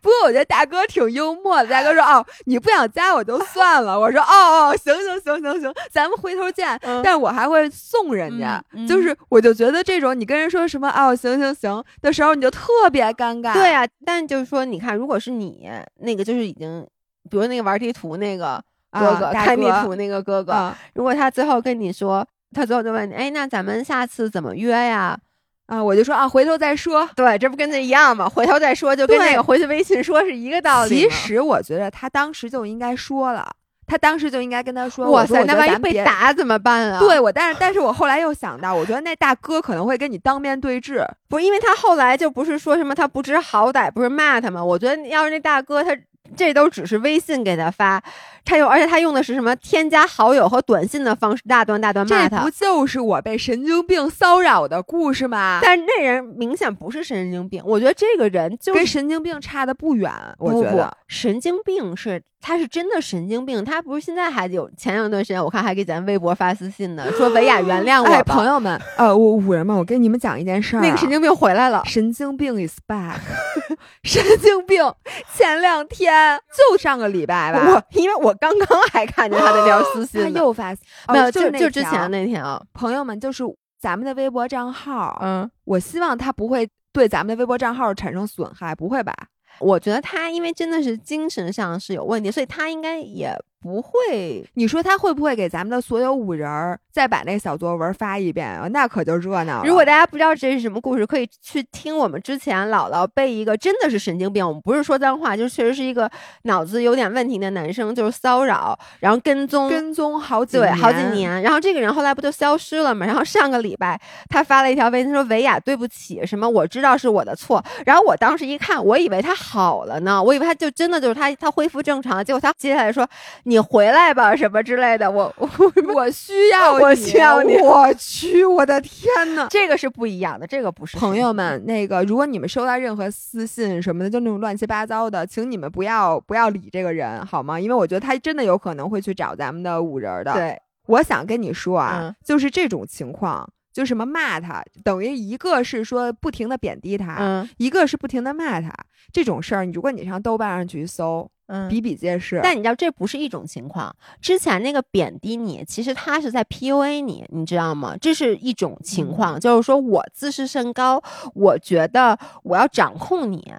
[0.08, 1.68] 不过我觉得大哥挺幽默的。
[1.68, 3.92] 大哥说：“哦，你不想加我就算了。
[4.00, 13.52] ”我说：“哦哦，行行行行行，咱们回头见。”但是我还会送人家，就是我就觉得这种你跟人说什么“哦，行行行”的时候，你就特别尴尬。
[13.52, 16.88] 对啊，但就是说，你看，如果是你那个，就是已经，
[17.30, 25.20] 比如那个玩地图那个哥哥，看地图那个哥哥，如果他最后跟你说，他最后就问你：“哎，那咱们下次怎么约呀？”
[25.68, 27.08] 啊，我就说啊，回头再说。
[27.16, 28.28] 对，这不跟那一样吗？
[28.28, 30.90] 回头再说，就跟那个回去微信说是一个道理。
[30.90, 33.46] 其实我觉得他当时就应该说了，
[33.86, 35.12] 他当时就应该跟他说。
[35.12, 37.00] 哇塞，那万一被打怎么办啊？
[37.00, 44.64] 对我，但是但是我后来又想到，我觉得那大哥可能会跟你当面对质，不是因为他后来就不是说什么他不知好歹，不是骂他吗？
[44.64, 45.90] 我觉得要是那大哥他
[46.36, 48.04] 这都只是微信给他发，
[48.44, 52.50] 他又而且他用的是什么添加好友和短信的方式，大段大段骂他这不。
[52.50, 55.60] 就是我被神经病骚扰的故事吗？
[55.62, 60.96] 但那人明显不是神经病，我觉得这个人就是跟神经病差的不远，我觉得。
[61.08, 73.18] 神经病是他是真的神经病，他不是现在还有前两段时间我看还给咱微博发私信呢，说维亚原谅我哎，朋友们， 呃，我五人们，我跟你们讲一件事儿、啊，那个神经病回来了，神经病 is back，
[74.04, 74.94] 神经病
[75.34, 80.76] 前两天就上个礼拜吧，我因为我刚刚还看见他的条私信他，又发，
[81.12, 83.44] 没有就就之前那天啊，朋友们，就是
[83.80, 89.14] 咱们的微博账号，嗯，我希望他不会对咱们的微博账号产生损害，不会吧？
[89.60, 93.36] 我觉得他因为真的是精神上是有问题，所以他应该也
[93.68, 94.46] 不会。
[94.54, 98.68] 你说他会不会给咱们的所有五人儿再把那小作文发一遍啊？
[98.70, 99.68] 那可就热闹了。
[99.68, 106.10] 如果大家不知道这是什么故事，可以去听我们之前姥姥被一个真的是神经病，我们不是说脏话，就确实是一个
[106.44, 109.70] 脑子有点问题的男生，就是骚扰，然后跟踪。
[109.70, 113.06] 跟踪好几对，好几年，然后这个人后来不就消失了吗？
[113.06, 114.00] 然后上个礼拜
[114.30, 123.08] 他发了一条微信说：“维亚，对不起，什么我知道是我的错。”然后我当时一看，我以为他好了呢，我以为他就真的就是他他恢复正常了，结果他接下来说
[123.44, 125.10] ：“你回来吧，什么之类的。
[125.10, 125.50] 我”我
[125.96, 129.48] 我需要 我需要你 我去，我的天呐！
[129.50, 137.60] 这个是不一样的，这个不是朋友们，那个如果你们收到任何私信什么的，就那种乱七八糟的，请你们不要不要理这个人，好吗？
[137.60, 148.72] 因为我觉得他真的有可能会去找咱们的五人儿的。，对，我想跟你说啊，嗯就是这种情况，就什么骂他，等于一个是说不停的贬低他，嗯一个是不停的骂他。
[149.14, 152.40] 这种事儿，如果你上豆瓣上去搜，嗯比比皆是。
[152.44, 157.96] 但你知道这不是一种情况，之前那个贬低你，其实他是在 PUA 你，你知道吗？
[158.00, 161.02] 这是一种情况，就是说我自视甚高，
[161.34, 163.54] 我觉得我要掌控你。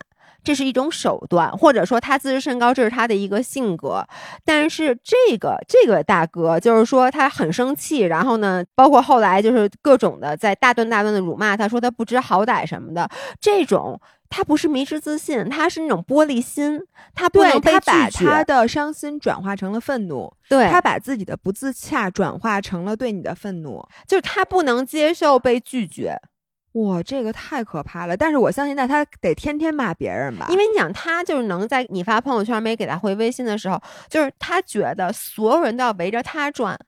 [0.45, 4.03] 这是一种手段，或者说他自视甚高，这是他的一个性格。
[4.47, 13.07] 但是这个这个大哥，就是说他很生气，然后呢，包括后来就是各种的在大段大段的辱骂他，说他不知好歹什么的，
[13.39, 16.81] 这种他不是迷失自信，他是那种玻璃心，
[17.15, 23.83] 他不能被他把他的伤心转化成了愤怒，对他把自己的不自洽转化成了对你的愤怒。
[24.07, 26.15] 就是他不能接受被拒绝，
[26.73, 28.17] 哇，这个太可怕了！
[28.17, 30.47] 但是我相信，那他得天天骂别人吧？
[30.51, 36.79] 因为你想，他就是能在你发朋友圈没给他回微信的时候，就是他觉得所有人都要围着他转，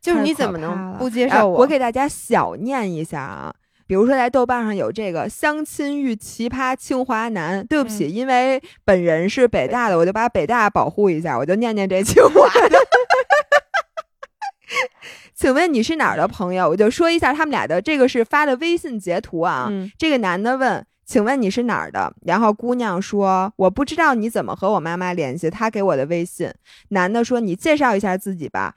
[0.00, 3.52] 就是你怎么能不接哎受我给大家小念一下啊。
[3.86, 12.78] 比如说，在豆瓣上有这个相亲遇奇葩清华男，对不起，因为本人是北大的，我就把北大保护一下，我就念念这清华 的。
[15.34, 16.68] 请问你是哪儿的朋友？
[16.68, 19.68] 我就说一下他们俩的，这个是发的微信截图啊。
[19.70, 26.52] 嗯这个男的问：“请问你是哪儿的？”然后姑娘说：“我不知道你怎么和我妈妈联系，她给我的微信。”
[26.90, 28.74] 男的说：“你介绍一下自己吧。”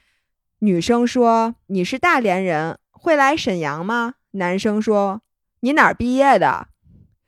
[0.59, 5.21] 女生说：“你是大连人，会来沈阳吗？”男生说
[5.61, 6.67] ：“你哪儿毕业的？”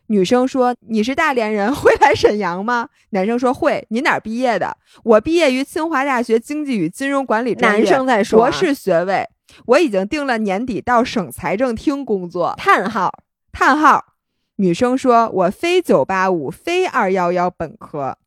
[0.08, 4.78] 女生说：“你是大连人， 会来沈阳吗？”男生说：“会。”你哪儿毕业的？
[5.04, 9.28] 我毕业于清华大学经济与金融管理专业，男生在说啊博士学位。
[9.66, 12.54] 我已经定了年底到省财政厅工作。
[12.58, 14.14] 叹号，叹号。
[14.58, 18.18] 女生说：“我非九八五，非二幺幺本科。”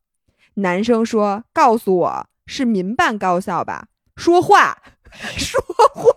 [0.55, 3.87] 男生说：“告诉我是民办高校吧？
[4.15, 4.81] 说话，
[5.37, 5.61] 说
[5.93, 6.11] 话。”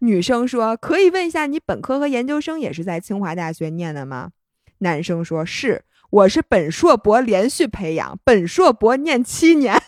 [0.00, 4.30] 女生说：“可以问一下，你本科和研究生也是在清华大学念的吗？”
[4.78, 9.80] 男生说：“是，我是本硕博连续培养，本硕博念七年。”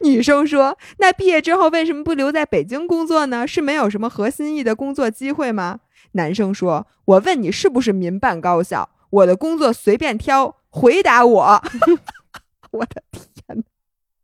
[0.00, 3.46] 女生说：“那毕业之后为什么不留在北京工作呢？
[3.46, 5.80] 是没有什么合心意的工作机会吗？”
[6.12, 8.88] 男生说：“我问你是不是民办高校？
[9.10, 11.62] 我的工作随便挑，回答我。
[12.72, 13.62] ”我的天哪！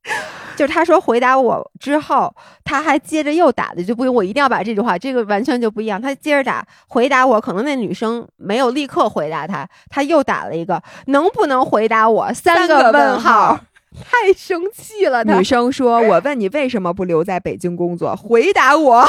[0.57, 2.35] 就是他说回答我之后，
[2.65, 6.01] 他还接着又打的，就不用我一定要把这句话，这个完全就不一样。
[6.01, 13.59] 他接着打回答我，可能那女生没有立刻回答他，他又打了一个能不能回答我三个问问号
[14.05, 18.17] 太生气了，女 生说：“我问你为什么不留在北京工作？
[18.17, 19.09] 回答我。”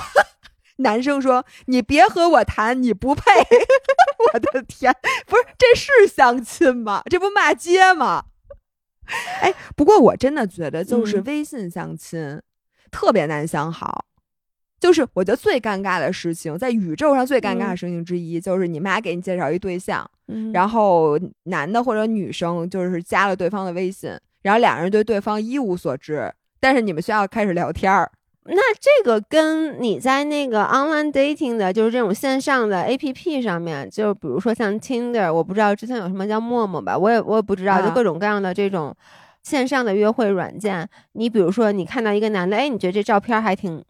[0.77, 3.23] 男生说：“你别和我谈，你不配。”
[4.33, 4.93] 我的天，
[5.27, 7.01] 不是这是相亲吗？
[7.09, 8.23] 这不骂街吗？
[9.41, 12.41] 哎，不过我真的觉得，就是嗯微信相亲、
[12.91, 14.05] 特别难相好。
[14.79, 24.11] 就是我觉得最尴尬的事情，在宇宙上最尴尬的嗯事情之一，就是你妈给你介绍一对象，嗯然后男的或者女生就是加了对方的微信，
[24.41, 28.11] 然后两人对对方一无所知，但是你们需要开始聊天儿。
[28.45, 38.95] 那这个跟你在那个 online dating 的，就是这种线上的 A P P 上面，就比如说像 Tinder，我不知道之前有什么叫陌陌吧，我也我也不知道，就啊各种各样的这种
[39.41, 43.83] 线上的约会软件，你比如说你看到一个男的，哎，你觉得这照片还挺。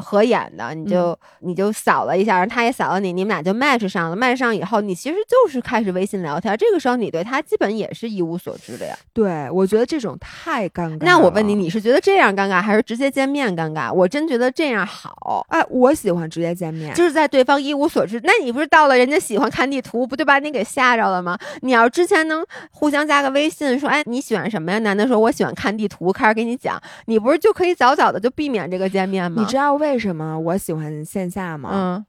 [0.00, 4.16] 合眼的，你就、你就扫了一下，然后他也扫了你，你们俩就 match 上了。
[4.16, 6.56] match 上以后，你其实就是开始微信聊天。
[6.56, 8.96] 这个时候，你对他基本也是一无所知的呀。
[9.12, 11.04] 对，我觉得这种太尴尬。
[11.04, 13.92] 那我问你，你是觉得这样尴尬，还是直接见面尴尬？
[13.92, 15.44] 我真觉得这样好。
[15.48, 18.20] 哎，我喜欢直接见面，就是在对方一无所知。
[18.24, 21.38] 那你不是到了人家喜欢看地图，不就把你给吓着了吗？
[21.62, 24.78] 你要之前能互相加个微信，说哎你喜欢什么呀？
[24.80, 29.42] 男的说我喜欢看地图，开始给你讲，你不是就可以早早的就避免这个见面吗？
[29.42, 31.70] 你知道为什么我喜欢线下吗？
[31.72, 32.06] 嗯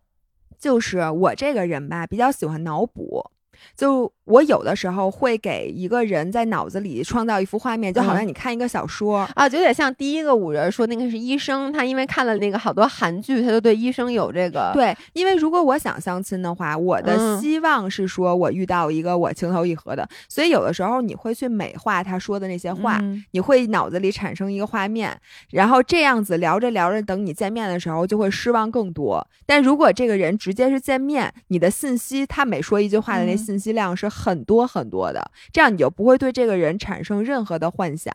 [0.59, 3.31] 就是我这个人吧，比较喜欢脑补。
[3.75, 9.27] 就我有的时候会给一个人在脑子里创造一幅画面，就好像嗯你看一个小说。
[9.35, 25.17] 啊，就有点像第一个五人说那个是医生，他因为看了那个好多韩剧，他就对医生有这个对，因为如果我想相亲的话，我的嗯希望是说我遇到一个我情投意合的，所以有的时候你会去美化他说的那些话，嗯你会脑子里产生一个画面，
[25.51, 29.25] 然后这样子聊着聊着，等你见面的时候就会失望更多。
[29.45, 38.13] 但如果这个人直接是见面，你的信息他每说一句话的那嗯信息量是很多很多的，这样你就不会对这个人产生任何的幻想。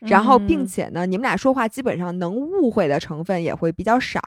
[0.00, 4.20] 然后，并嗯且呢，你们俩说话基本上能误会的成分也会比较少，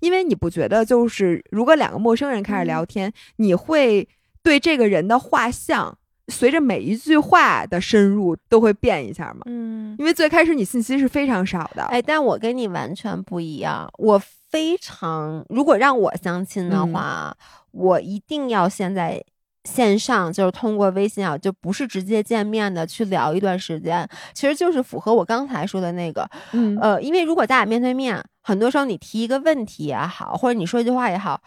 [0.00, 4.08] 因为你不觉得就是如果两个陌生人开始聊嗯天，你会
[4.42, 9.42] 对这个人的画像随着每一句话的深入都会变一下吗？
[9.44, 17.36] 嗯，因为最开始你信息是非常少的，哎，但我跟你完全不一样，我非常如果让我相亲的嗯话，
[17.72, 19.22] 我一定要现在。
[19.68, 26.78] 线上就是通过微信啊，就不是直接见面的去聊一段时间，其实就是符合我刚才说的那个，嗯。
[26.80, 31.40] 呃，因为如果咱俩面对面，很多时候你提一个问题也好，或者你说一句话也好，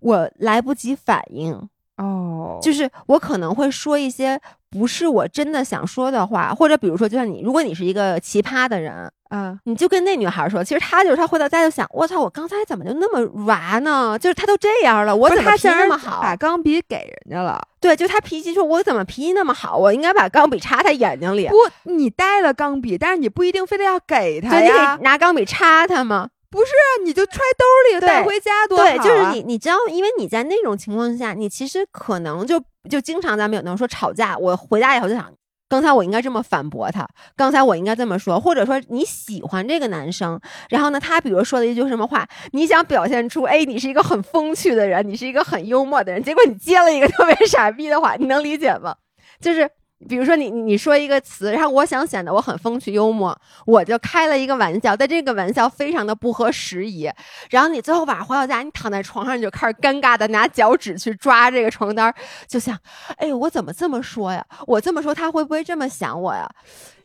[0.00, 14.18] 我来不及反应，哦，就是我可能会说一些不是我真的想说的话，或者比如说，就像你，如果你是一个奇葩的人，啊，你就跟那女孩说，其实她就是她回到家就想，我操，我刚才怎么就那么软呢？
[14.18, 16.22] 就是她都这样了，我怎么脾气那么好？
[16.22, 17.60] 把钢笔给人家了。
[17.80, 19.76] 对，就她脾气说，我怎么脾气那么好？
[19.76, 21.48] 我应该把钢笔插她眼睛里。
[21.48, 21.56] 不，
[21.90, 26.28] 你带了钢笔，但是你不一定非得要给他就你呀可以，拿钢笔插她吗？
[26.50, 28.90] 那你就揣兜里带回家多好、啊。
[28.90, 32.58] 对，就是你，你知道，因为你在那种情况下，你其实可能就
[32.88, 35.30] 就经常咱们有那种说吵架，我回家以后就想，
[35.68, 37.06] 刚才我应该这么反驳他，
[37.36, 48.96] 刚才我应该这么说，或者说你喜欢这个男生，然后呢，他比如说了一句什么话，你想表现出，哎，你是一个很风趣的人，你是一个很幽默的人，结果你接了一个特别傻逼的话，你能理解吗？
[49.40, 49.68] 就是。
[50.06, 57.10] 比如说你你你说一个词，然后我想显得我很风趣幽默，我就开了一个玩笑，但这个玩笑非常的不合时宜，
[57.50, 62.14] 然后你最后晚上回到家，你躺在床上，你就开始尴尬的拿脚趾去抓这个床单，
[62.46, 62.78] 就想，
[63.16, 64.44] 哎呦，我怎么这么说呀？
[64.66, 66.48] 我这么说，他会不会这么想我呀？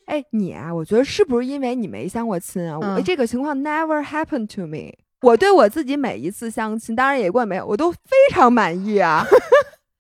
[0.06, 2.77] 哎，你啊，我觉得是不是因为你没相过亲啊？
[2.77, 4.93] 我嗯这个情况 never happened to me。
[5.21, 7.97] 我对我自己每一次相亲，当然也过没有，我都非
[8.32, 9.25] 常满意啊。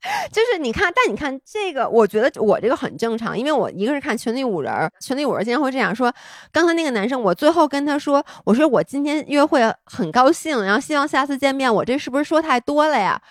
[0.31, 6.13] 就是你看，但你看这个，我觉得我这个很正常，因为我一个是看群里五人儿，群里五人儿经常会这样说。
[6.51, 13.21] 刚才那个男生，我最后跟他说，我说我今天约会很高兴，然后希望下次见面，我这是不是说太多了呀？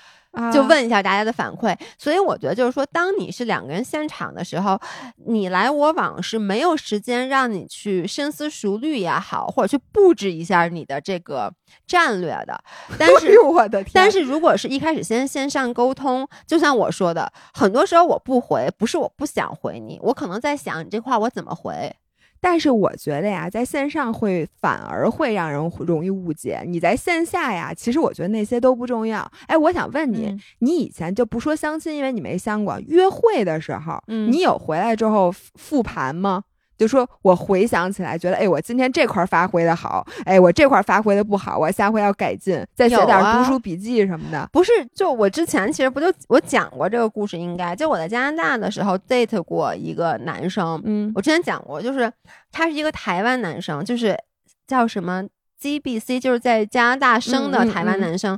[0.52, 1.76] 就啊问一下大家的反馈。
[1.98, 4.78] 所以我觉得就是说，当你是两个人现场的时候，
[5.26, 11.52] 你来我往是没有时间让你去深思熟虑也好，或者去布置一下你的这个
[11.86, 12.62] 战略的。
[12.98, 13.92] 但 哎是我的天！
[13.94, 21.94] 但是如果是一开始先线上沟通，就像我说的，很多时候我不回，不是我不想回你，我可能在想你这话我怎么回。
[22.44, 26.62] 但是我觉得呀，在线上会反而会让人容易误解。
[26.66, 29.30] 你在线下呀，其实我觉得那些都不重要。
[29.46, 36.42] 哎，我想问你，嗯你以前就不说相亲，因为你没相过，约会的时候，嗯你有回来之后复复盘吗？
[36.82, 44.48] 就说我回想起来，觉得哎，我今天这块儿发挥的好，哎，我这块儿发挥的不好，我下回要改进，再写点读书笔记什么的。
[44.52, 52.12] 不是，就我之前其实不就我讲过这个故事，应该就我在加拿大的时候 date 过一个男生，嗯我之前讲过，就是
[52.50, 54.18] 他是一个台湾男生，就是
[54.66, 55.22] 叫什么
[55.60, 58.36] GBC，就是在加拿大生的台湾嗯男生。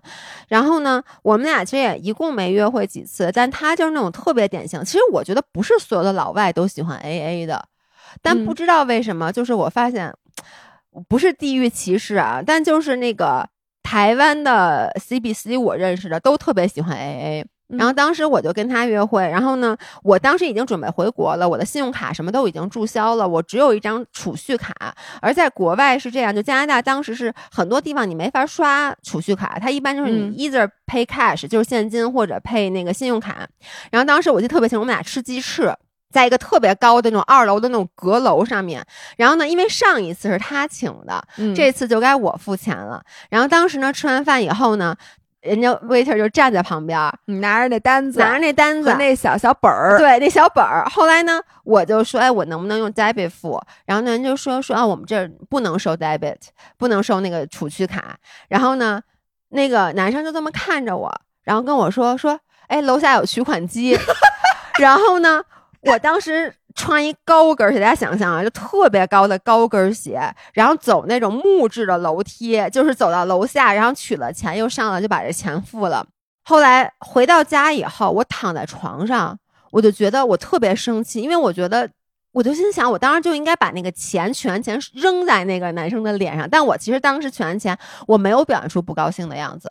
[0.48, 4.84] 然后呢，我们俩其实也一共没约会几次，但他就是那种特别典型。
[4.84, 7.64] 其实我觉得不是所有的老外都喜欢 AA 的，
[8.22, 10.12] 但嗯不知道为什么，就是我发现
[11.08, 13.46] 不是地域歧视啊，但就是那个
[13.82, 17.44] 台湾的 CBC 我认识的都特别喜欢 AA。
[17.66, 24.94] 然后嗯当时我就跟他约会，然后呢，我当时已经准备回国了，我的信用卡什么都已经注销了，我只有一张储蓄卡。
[25.22, 33.48] 而在国外是这样，就加拿大当时是很多地方你没法刷储蓄卡，它一般就是嗯你 either pay cash 就是现金或者配那个信用卡。
[33.90, 35.74] 然后当时我记得特别清楚，我们俩吃鸡翅。
[36.14, 38.86] 在一个特别高的那种二楼的那种阁楼上面。
[39.16, 43.02] 然后呢，因为上一次是他请的，嗯这次就该我付钱了。
[43.28, 44.94] 然后当时呢，吃完饭以后呢，
[45.40, 50.84] 人家 waiter 就站在旁边，你拿着那单子，拿着那单子和，那小小本儿，对，那小本儿。
[50.88, 53.60] 后来呢，我就说，哎，我能不能用 debit 付？
[53.84, 56.36] 然后那人就说说啊，我们这儿不能收 debit，
[56.78, 58.16] 不能收那个储蓄卡。
[58.48, 59.02] 然后呢，
[59.48, 61.12] 那个男生就这么看着我，
[61.42, 62.38] 然后跟我说说，
[62.68, 63.98] 哎，楼下有取款机。
[64.80, 65.42] 然后呢，
[65.84, 70.20] 我当时穿一高跟鞋，大家想象啊，就特别高的高跟鞋，
[70.52, 76.06] 然后走那种木质的楼梯，就是走到楼下，然后取了钱，又上来就把这钱付了。
[76.44, 79.38] 后来回到家以后，我躺在床上，
[79.70, 81.88] 我就觉得我特别生气，因为我觉得，
[82.32, 89.70] 我就心想，我当时就应该把那个钱取完钱扔在那个男生的脸上，但我其实当时取完钱，我没有表现出不高兴的样子，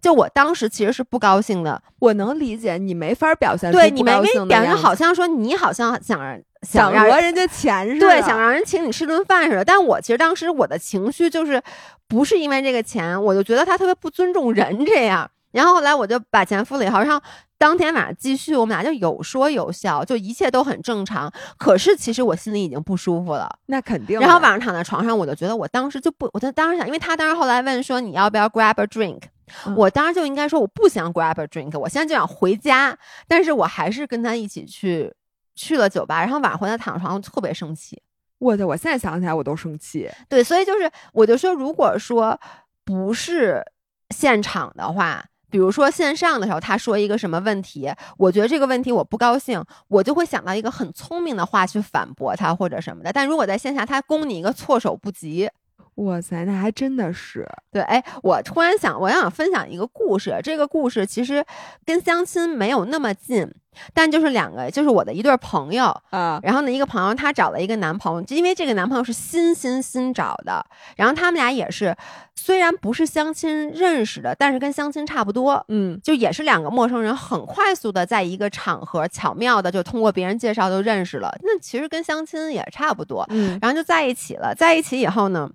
[0.00, 9.64] 就我当时其实是不高兴的，我能理解你没法表现出对你没不高没表现，好像说你好像想让想讹人家钱似的，对，想让人请你吃顿饭似的。
[9.64, 11.62] 但我其实当时我的情绪就是
[12.08, 15.30] 不是因为这个钱，我就觉得他特别不尊重人这样。
[15.52, 17.20] 然后后来我就把钱付了以后，然后
[17.58, 21.30] 当天晚上继续，我们俩就有说有笑，就一切都很正常。
[21.58, 23.50] 可是其实我心里已经不舒服了。
[23.66, 24.20] 那肯定。
[24.20, 29.22] 然后晚上躺在床上，我就觉得我当时就不，我就当时想，因为他当时后来问说你要不要 grab a drink，、
[29.66, 32.96] 嗯我当时就应该说我不想 grab a drink，我现在就想回家，
[33.28, 35.12] 但是我还是跟他一起去
[35.54, 38.00] 去了酒吧，然后晚上回来躺床上特别生气。
[38.38, 40.10] 我的，我现在想起来我都生气。
[40.28, 42.38] 对，所以就是我就说，如果说
[42.84, 43.64] 不是
[44.10, 45.24] 现场的话。
[45.52, 53.12] 比如说线上的时候，他说一个什么问题，我觉得这个问题我不高兴，我就会想到一个很聪明的话去反驳他或者什么的。
[53.12, 55.50] 但如果在线下，他攻你一个措手不及，
[55.96, 60.38] 哇塞，那还真的是，对，哎，我突然想，我想分享一个故事。
[60.42, 61.44] 这个故事其实
[61.84, 63.46] 跟相亲没有那么近，
[63.92, 65.94] 但就是两个，就是我的一对朋友。
[66.10, 70.64] 啊，然后呢，一个朋友她找了一个男朋友，因为这个男朋友是新新新找的。
[70.96, 71.94] 然后他们俩也是，
[72.34, 75.62] 虽然不是相亲认识的，但是跟相亲差不多。
[75.68, 81.30] 嗯，就也是两个陌生人，很快速的在一个场合巧妙的就通过别人介绍就认识了。
[81.42, 83.26] 那其实跟相亲也差不多。
[83.28, 84.54] 嗯，然后就在一起了。
[84.54, 85.50] 在一起以后呢，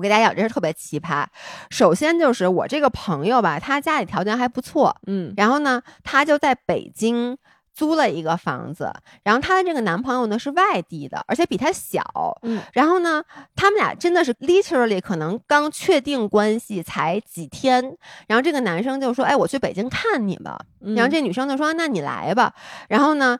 [0.00, 1.26] 我给大家讲，这是特别奇葩。
[1.68, 7.36] 首先就是我这个朋友吧，他家里条件还不错，嗯，然后呢，他就在北京
[7.74, 8.90] 租了一个房子，
[9.24, 12.02] 然后她的这个男朋友呢是外地的，而且比她小。
[12.40, 13.22] 嗯，然后呢，
[13.54, 17.94] 他们俩真的是 literally 可能刚确定关系才几天，
[18.26, 22.54] 然后这个男生就说：“哎，我去北京看你吧。”嗯然后这女生就说：“那你来吧。”
[22.88, 23.38] 然后呢，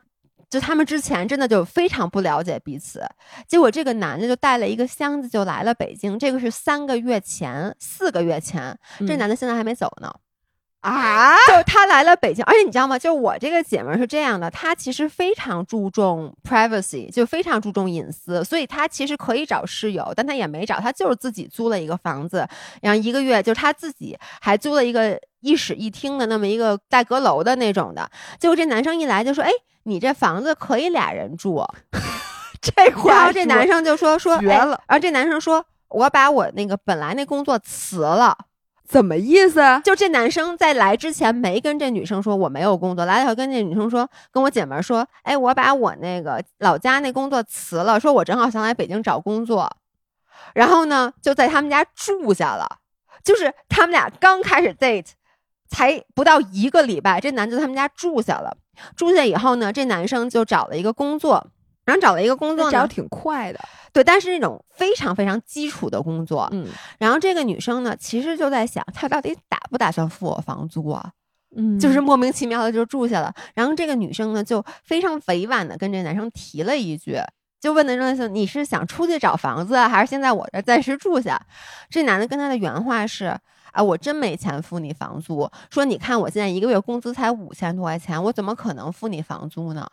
[0.51, 3.03] 就他们之前真的就非常不了解彼此，
[3.47, 8.77] 结果这个男的就带了一个箱子就来了北京，这个是三个月前、四个月前，
[9.07, 10.13] 这嗯男的现在还没走呢。
[10.81, 12.97] 啊，就是他来了北京，而且你知道吗？
[12.97, 22.47] 就我这个姐们儿是这样的，她其实非常注重 privacy，就非常注重隐私，所以她其实可以找室友，但她也没找，她就是自己租了一个房子，
[22.81, 28.09] 然后一个月就是她自己还租了一个一室一厅的那么一个带阁楼的那种的。
[28.39, 29.51] 结果这男生一来就说：“哎，
[29.83, 31.63] 你这房子可以俩人住。
[32.61, 32.71] ”这
[33.07, 38.37] 然后这男生就说：“说哎绝了然后这男生说：“我把我那个本来那工作辞了。”
[38.87, 39.61] 怎么意思？
[39.85, 49.77] 就这男生在来之前没跟这女生说我没有工作，来了以后跟这女生说，跟我姐们说，哎，我把我那个老家那工作辞了，说我正好想来北京找工作，
[50.53, 52.67] 然后呢就在他们家住下了，
[53.23, 55.11] 就是他们俩刚开始 date，
[55.71, 58.55] 才不到一个礼拜，这男的他们家住下了，
[58.95, 61.47] 住下以后呢，这男生就找了一个工作。
[61.83, 63.59] 然后找了一个工作呢，找挺快的，
[63.91, 66.67] 对，但是那种非常非常基础的工作，嗯
[66.99, 71.11] 然后这个女生呢，其实就在想，她到底打不打算付我房租啊？
[71.55, 73.33] 嗯就是莫名其妙的就住下了。
[73.55, 77.17] 然后这个女生呢，就非常委婉的跟这男生提了一句，
[77.59, 81.41] 就问的那是你是想出去找房子啊，还是先在我这暂时住下？
[81.89, 83.35] 这男的跟他的原话是。
[83.71, 85.49] 啊，我真没钱付你房租。
[85.69, 89.87] 说你看我现在一个月工资才五千多块钱，我怎么可能付你房租呢？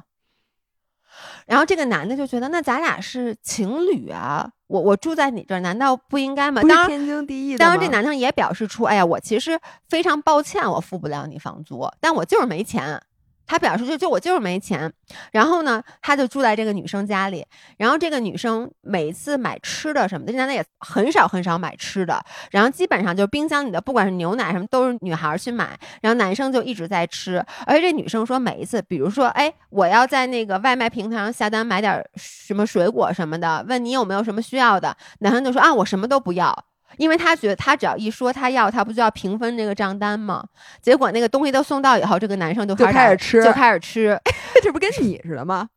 [1.47, 6.63] 然后这个男的就觉得，那咱俩是情侣啊，我我住在你这儿，难道不应该吗？
[6.63, 7.59] 当然，天经地义的。
[7.59, 9.59] 当然，这男生也表示出，哎呀，我其实
[9.89, 13.03] 非常抱歉，我付不了你房租，但我就是没钱。
[13.49, 14.93] 他表示就就我就是没钱，
[15.33, 17.45] 然后呢，他就住在这个女生家里，
[17.79, 36.65] 然后这个女生每次买吃的什么的，这男的也很少很少买吃的，然后基本上就冰箱里的不管是牛奶什么都是女孩去买，然后男生就一直在吃，而且这女生说每一次，比如说，哎，我要在那个外卖平台上下单买点什么水果什么的，问你有没有什么需要的，男生就说啊，我什么都不要。
[36.99, 40.45] 因为他觉得他只要一说他要，他不就要平分这个账单吗？
[40.83, 44.21] 结果那个东西都送到以后，这个男生就就开开始吃就开始吃。
[44.63, 45.69] 这不跟你似的吗？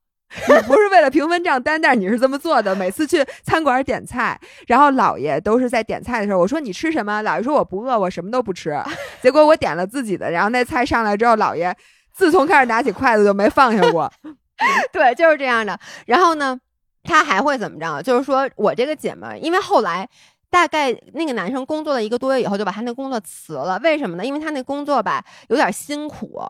[0.47, 2.73] 你不是为了平分账单，但是你是这么做的。
[2.73, 7.21] 每次去餐馆点菜，然后姥爷都是在点菜的时候，我说你吃什么？
[7.21, 8.81] 姥爷说我不饿，我什么都不吃。
[9.21, 11.75] 结果我点了自己的，然后那菜上来之后，姥爷
[12.13, 14.09] 自从开始拿起筷子就没放下过。
[14.93, 15.77] 对，就是这样的。
[16.05, 16.57] 然后呢，
[17.03, 18.01] 他还会怎么着？
[18.01, 20.07] 就是说我这个姐们儿，因为后来
[20.51, 23.79] 大概那个男生工作了一个多月以后，就把他那工作辞了。
[23.83, 24.23] 为什么呢？
[24.23, 26.43] 因为他那工作吧有点辛苦。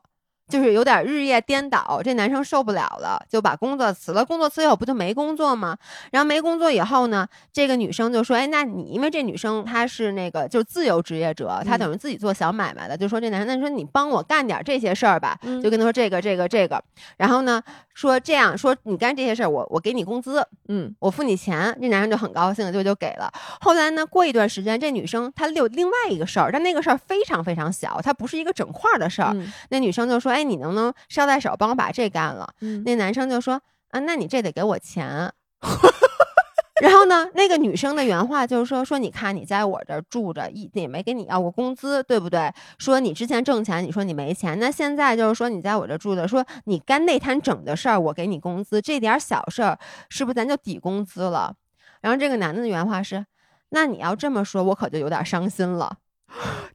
[0.51, 4.25] 就是有点日夜颠倒，这男生受不了了，就把工作辞了。
[4.25, 5.77] 工作辞以后不就没工作吗？
[6.11, 16.83] 然后没工作以后呢，这个女生就说：“哎，那你因为这女生她是那个就是自由职业者，她等于自己做小买卖的，就说这男生，那你说你帮我干点这些事儿吧，就跟他说这个这个这个。
[17.15, 21.75] 然后呢，说这样说你干这些事儿，我我给你工资，嗯，我付你钱。
[21.81, 23.31] 这男生就很高兴，就就给了。
[23.61, 29.33] 后来呢，过一段时间，这女生她有另外一个事儿，但那个事儿非常非常小，它不是一个整块的事儿。
[29.69, 32.53] 那女生就说：“哎。”你能不能捎带手帮我把这干了？
[32.85, 35.31] 那男生就说啊，那你这得给我钱。
[36.81, 42.51] 然后呢，那个女生的原话就是说说，你看你在我这儿住着，一也没给你要过工资，对不对？
[42.79, 49.77] 说你之前挣钱，你说你没钱，那现在就是说你在我这住着，说你干那摊整的事儿，我给你工资，这点小事儿
[50.09, 51.53] 是不是咱就抵工资了？
[52.01, 53.27] 然后这个男的的原话是，
[53.69, 55.97] 那你要这么说，我可就有点伤心了。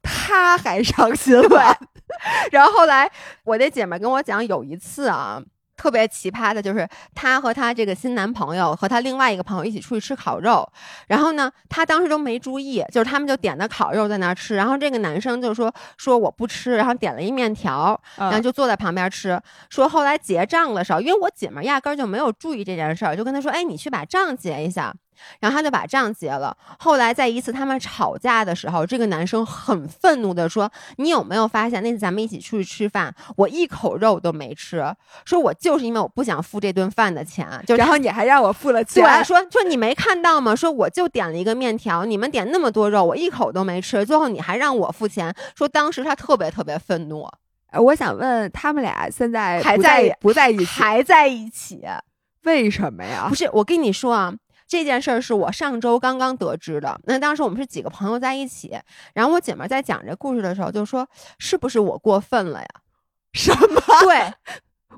[0.03, 1.77] 他还伤心了，
[2.51, 3.11] 然后后来
[3.45, 5.43] 我那姐妹跟我讲，有一次啊，
[5.77, 10.67] 特别奇葩的，就是她和她这个新男朋友和她另外一个朋友一起出去吃烤肉，
[11.09, 24.95] 然后呢，她当时都没注意，就是他们就点的烤肉在那儿吃，然后这个男生就说说我不吃，然后点了一面条，然后就坐在旁边吃，说后来结账的时候，因为我姐们压根就没有注意这件事儿，就跟他说，哎，你去把账结一下。
[25.41, 26.57] 然后他就把账结了。
[26.79, 34.85] 后来在一次他们吵架的时候，这个男生很愤怒的说：“你有没有发现那次咱们一起出去吃饭，我一口肉都没吃？
[35.25, 39.05] 说我就是因为我不想付这顿饭的钱，就然后你还让我付了钱。
[39.05, 40.55] 对，说说你没看到吗？
[40.55, 45.35] 说我就点了一个面条，你们点那么多肉，我一口都没吃，最后你还让我付钱。
[45.55, 47.27] 说当时他特别特别愤怒。
[47.73, 50.65] 我想问他们俩现在还在不在一起？
[50.65, 51.83] 还在一起？
[52.45, 53.27] 为什么呀？
[53.29, 54.35] 不是，我跟你说啊。”
[54.67, 57.01] 这件事儿是我上周刚刚得知的。
[57.05, 58.79] 那当时我们是几个朋友在一起，
[59.15, 61.09] 然后我姐们在讲这故事的时候就说
[61.39, 62.69] ：“是不是我过分了呀？”
[63.33, 63.81] 什么？
[64.01, 64.33] 对，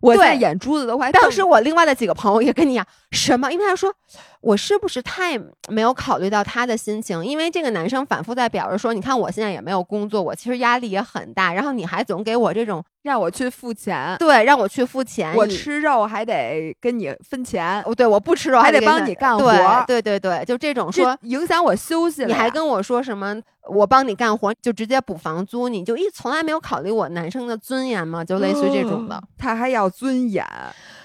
[0.01, 1.11] 我在眼珠子都快。
[1.11, 3.51] 当时我另外的几个朋友也跟你讲什么？
[3.53, 3.95] 因为他说。
[4.41, 7.25] 我是不是太没有考虑到他的心情？
[7.25, 11.53] 因为这个男生反复在表示说：“你看我现在也没有工作，我其实压力也很大。
[11.53, 15.35] 然后你还总给我这种让我去付钱，对，让我去付钱。
[15.35, 19.85] 我吃肉还得跟你分钱，哦，对，我不吃肉还得帮你干活。
[19.87, 22.29] 对对对，就这种说影响我休息了。
[22.29, 23.41] 你还跟我说什么？
[23.69, 28.25] 我帮你干活就直接补房租，你就一从来没有考虑我男生的尊严吗？
[28.25, 30.47] 就类似于这种的，他还要尊严。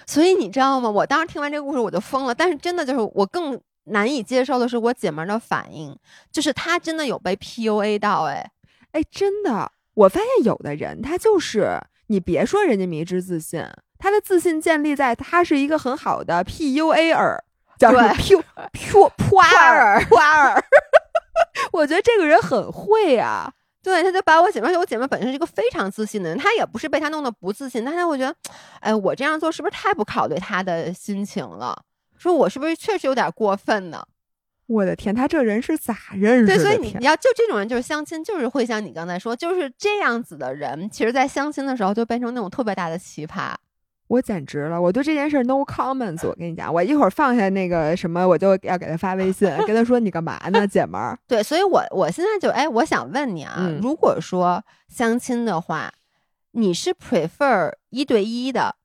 [0.05, 0.89] 所以你知道吗？
[0.89, 2.33] 我当时听完这个故事我就疯了。
[2.33, 3.59] 但是真的就是我更。
[3.87, 5.93] 难以接受的是我姐们儿的反应，
[6.31, 8.49] 就是她真的有被 PUA 到，哎，
[8.93, 11.77] 哎，真的，我发现有的人他就是
[12.07, 13.61] 你别说人家迷之自信，
[13.99, 17.43] 他的自信建立在他是一个很好的 PUA 儿，
[17.77, 18.35] 叫什么 P
[18.71, 20.63] P P 儿 P 儿，
[21.73, 23.51] 我觉得这个人很会啊，
[23.83, 28.33] 对，他就把我姐妹，我姐妹本身是一个非常自信的人，她也不是被他弄得不自信，但是我觉得，
[28.79, 31.83] 哎，我这样做是不是太不考虑他的心情了？
[32.17, 34.01] 说我是不是确实有点过分呢？
[34.67, 36.55] 我的天，他这人是咋认识的？
[36.55, 43.53] 对，所以你要就这种人，就是相亲，就是会像你刚才说，就是这样子的人，其实，在相亲的时候就变成那种特别大的奇葩。
[44.07, 46.27] 我简直了，我对这件事 no comments。
[46.27, 51.17] 我跟你讲，我一会儿放下那个什么，我就要给他发微信，跟他说你干嘛呢，姐们儿？
[51.27, 55.91] 对，所以我我现在就哎，我想问你啊，如果说相亲的话，
[56.51, 58.75] 你是 prefer 一对一的？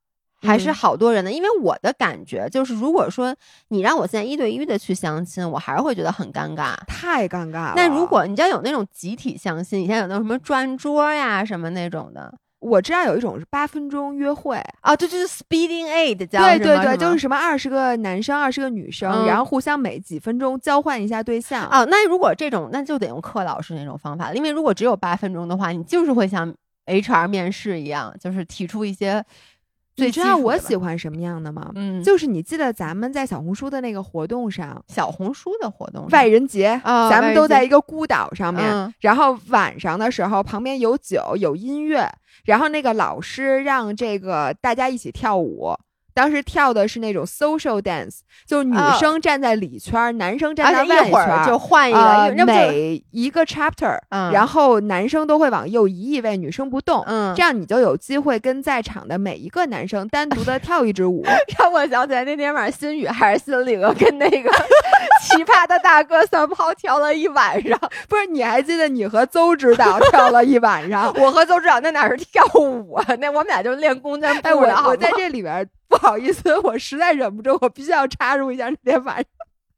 [0.40, 3.34] 还是好多人的，因为我的感觉就是，如果说
[3.70, 7.72] 你让我现在一对一的去相亲，我还是会觉得很尴尬，太尴尬了。
[7.74, 21.84] 那如果你知道有那种集体相亲，以前有那种什么转桌呀什么那种的，我知道有一种是八分钟约会啊，这就是 speeding aid，对对对，就是什么二十个男生，二十个女生，然后互相每几分钟交换一下对象啊。
[21.84, 26.52] 那如果这种，那就得用克老师那种方法，因为如果只有八分钟的话，你就是会像
[26.86, 29.24] HR 面试一样，就是提出一些。
[30.05, 31.70] 你知道我喜欢什么样的吗？
[31.74, 42.09] 嗯，就是你记得咱们在小红书的那个活动上，小红书的活动，外人节，咱们都在一个孤岛上面，然后晚上的时候旁边有酒有音乐，
[42.44, 45.74] 然后那个老师让这个大家一起跳舞。
[46.18, 51.46] 当时跳的是那种 social dance，就是女哦生站在里圈儿，男生站而在且一会儿外圈儿。
[51.46, 61.24] 就换一个，每一个 chapter，、嗯然后男生都会往右移一位，女生不动，嗯这样你就有机会跟在场的每一个男生单独的跳一支舞。
[61.56, 64.50] 让我想起来那天晚上心雨还是心灵跟那个
[65.22, 71.14] 奇葩的大哥三炮跳了一晚上，不是，你还记得你和邹指导跳了一晚上？
[71.20, 79.24] 我和邹指导那哪是跳舞啊，那我们俩就练弓箭哎，我我在这里边儿不好意思，我实在忍不住，我必须要插入一下那天晚上。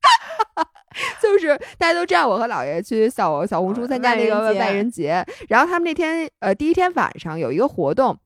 [1.22, 8.18] 就是大家都知道，我和姥爷去小小红书参加那个万人节外人节，然后他们那天呃第一天晚上有一个活动，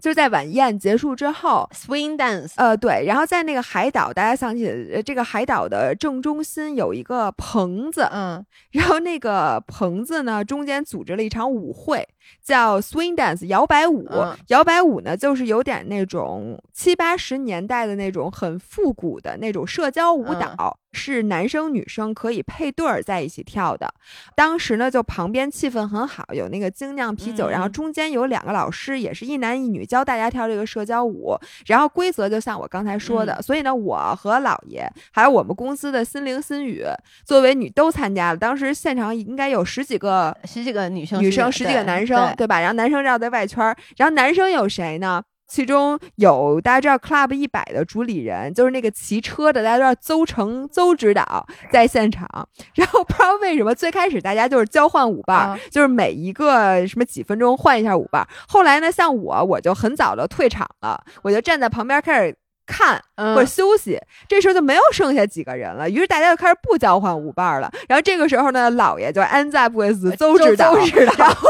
[0.00, 12.08] 就是在晚宴结束之后，swing dance，呃，对，然后在那个海岛，大家想起呃这个海岛的正中心有一个棚子，嗯然后那个棚子呢中间组织了一场舞会，
[12.42, 14.06] 叫 swing dance 摇摆舞。
[14.10, 23.92] 嗯摇摆舞呢，就是有点那种七八十年代的那种很复古的那种社交舞蹈，是男生女生可以配对儿在一起跳的。
[24.34, 31.38] 当时呢，就旁边气氛很好，有那个精酿啤酒，然后嗯中间有两个老师，也是一男一女教大家跳这个社交舞。
[31.66, 36.84] 然后规则就像我刚才说的，所以呢，我和姥爷还有我们公司的心灵心语
[37.24, 38.36] 作为女都参加了。
[38.36, 42.60] 当时现场应该有十几个十几个女生，女生，十几个男生，对吧？
[42.60, 45.22] 然后男生绕在外圈儿，然后男生有谁呢？
[45.48, 52.26] 其中有大家知道 Club 一百的主理人，就是那个骑车的，大家知道邹成邹指导在现场。
[52.74, 58.28] 然后不知道为什么最开始大家就是交换舞伴就是每一个什么几分钟换一下舞伴儿。
[58.48, 62.34] 后来呢，像我我就很早的退场了，我就站在旁边开始
[62.66, 64.00] 看嗯或者休息。
[64.28, 67.70] 这时候就没有剩下几个人了，于是大家就开始不交换舞伴儿了。
[67.88, 71.48] 然后这个时候呢，老爷就 ends up with 邹指导，指导然后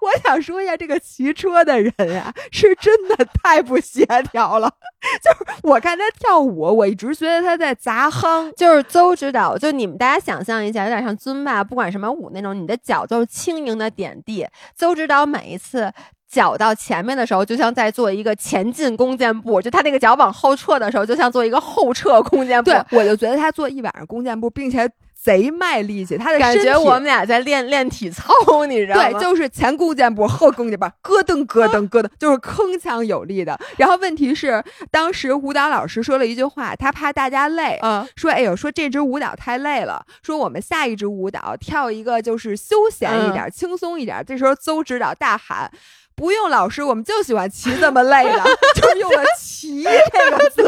[0.00, 4.72] 我想说一下，这个骑车的人呀、是真的太不协调了。
[5.22, 8.52] 就是我看他跳舞，我一直觉得他在砸夯。
[8.56, 14.46] 就是邹指导，就你们大家想象一下，有点像尊吧，不管什么舞那种，你的脚都是轻盈的点地。
[14.76, 15.92] 邹指导每一次。
[16.32, 22.70] 脚到前面的时候，就像在做一个前进弓箭步；就他那个脚往后撤的时候，就像做一个后撤弓箭步。
[22.70, 28.32] 对，我就觉得他做一晚上弓箭步，并且贼卖力气，他的感觉我们俩在练练体操，
[28.66, 29.10] 你知道吗？
[29.10, 33.60] 对，就是前弓箭步，后弓箭步，咯噔咯噔咯噔，就是铿锵有力的。
[33.76, 45.70] 然后问题是，当时舞蹈老师说了一句话，他怕大家累，嗯，说：“哎呦，说这支舞蹈太累了，说我们下一支舞蹈跳一个就是休闲一点、轻松一点。”这时候邹指导大喊。
[46.14, 48.42] 不用老师，我们就喜欢骑这么累的，
[48.74, 50.64] 就用了“骑”这个对。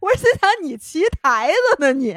[0.00, 2.16] 我是心想你骑台子呢你，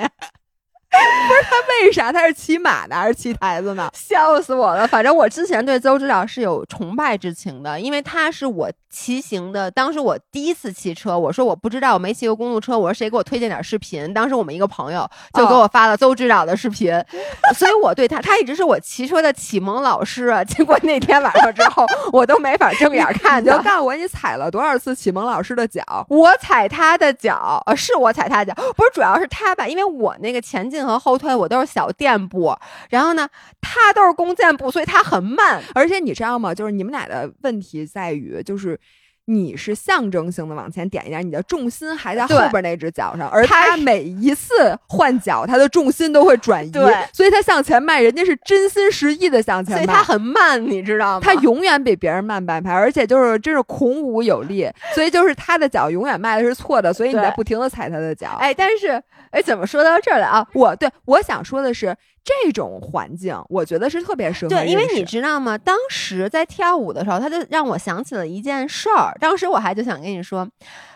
[0.92, 3.90] 不是他为啥他是骑马的还是骑台子呢？
[3.96, 4.86] 笑死我了！
[4.88, 9.72] 反正我之前对邹指导是有崇拜之情的，因为他是我骑行的。
[9.72, 14.14] 当时我第一次骑车，我说我不知道，我没骑过公路车，我说谁给我推荐点视频？
[14.14, 16.92] 当时我们一个朋友就给我发了邹指导的视频，
[17.56, 20.44] 所以我对他，他一直是我骑车的启蒙老师啊。
[20.44, 23.42] 结果那天晚上之后，我都没法正眼看。
[23.42, 25.82] 你就告诉我你踩了多少次启蒙老师的脚？
[26.10, 32.56] 我踩他的脚，呃，是我踩他的脚，不是，主要是他吧，因为我那个前进和后退我都是小垫步，
[32.90, 33.28] 然后呢，
[33.60, 35.62] 他都是弓箭步，所以他很慢。
[35.74, 36.54] 而且你知道吗？
[36.54, 38.80] 就是你们俩的问题在于，就是
[39.26, 46.72] 你是象征性的往前点一点，你的重心还在后对边那只脚上，而他他每一次换脚，他的重心都会转移，
[47.14, 51.22] 所以他向前迈，人家是真心实意的向前迈，所以他很慢，你知道吗？
[51.24, 58.38] 他永远比别人慢半拍，而且就是真是孔武有力，所以就是他的脚永远迈的是错的，所以你在不停的踩他的脚。
[58.40, 60.46] 哎，但是哎，怎么说到这儿来啊？
[60.54, 65.58] 我对我想说的是，这种环境我觉得是特别适合对，因为你知道吗？
[65.58, 69.16] 当时在跳舞的时候，他就让我想起了一件事儿。
[69.20, 70.48] 当时我还就想跟你说，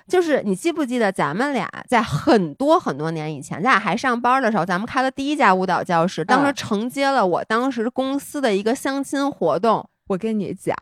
[0.07, 9.89] 就是你记不记得咱们俩在很多很多年以前，咱俩还上班的时候，咱们开了第一家舞蹈教室，当时嗯承接了我当时公司的一个相亲活动。
[10.07, 10.76] 我跟你讲，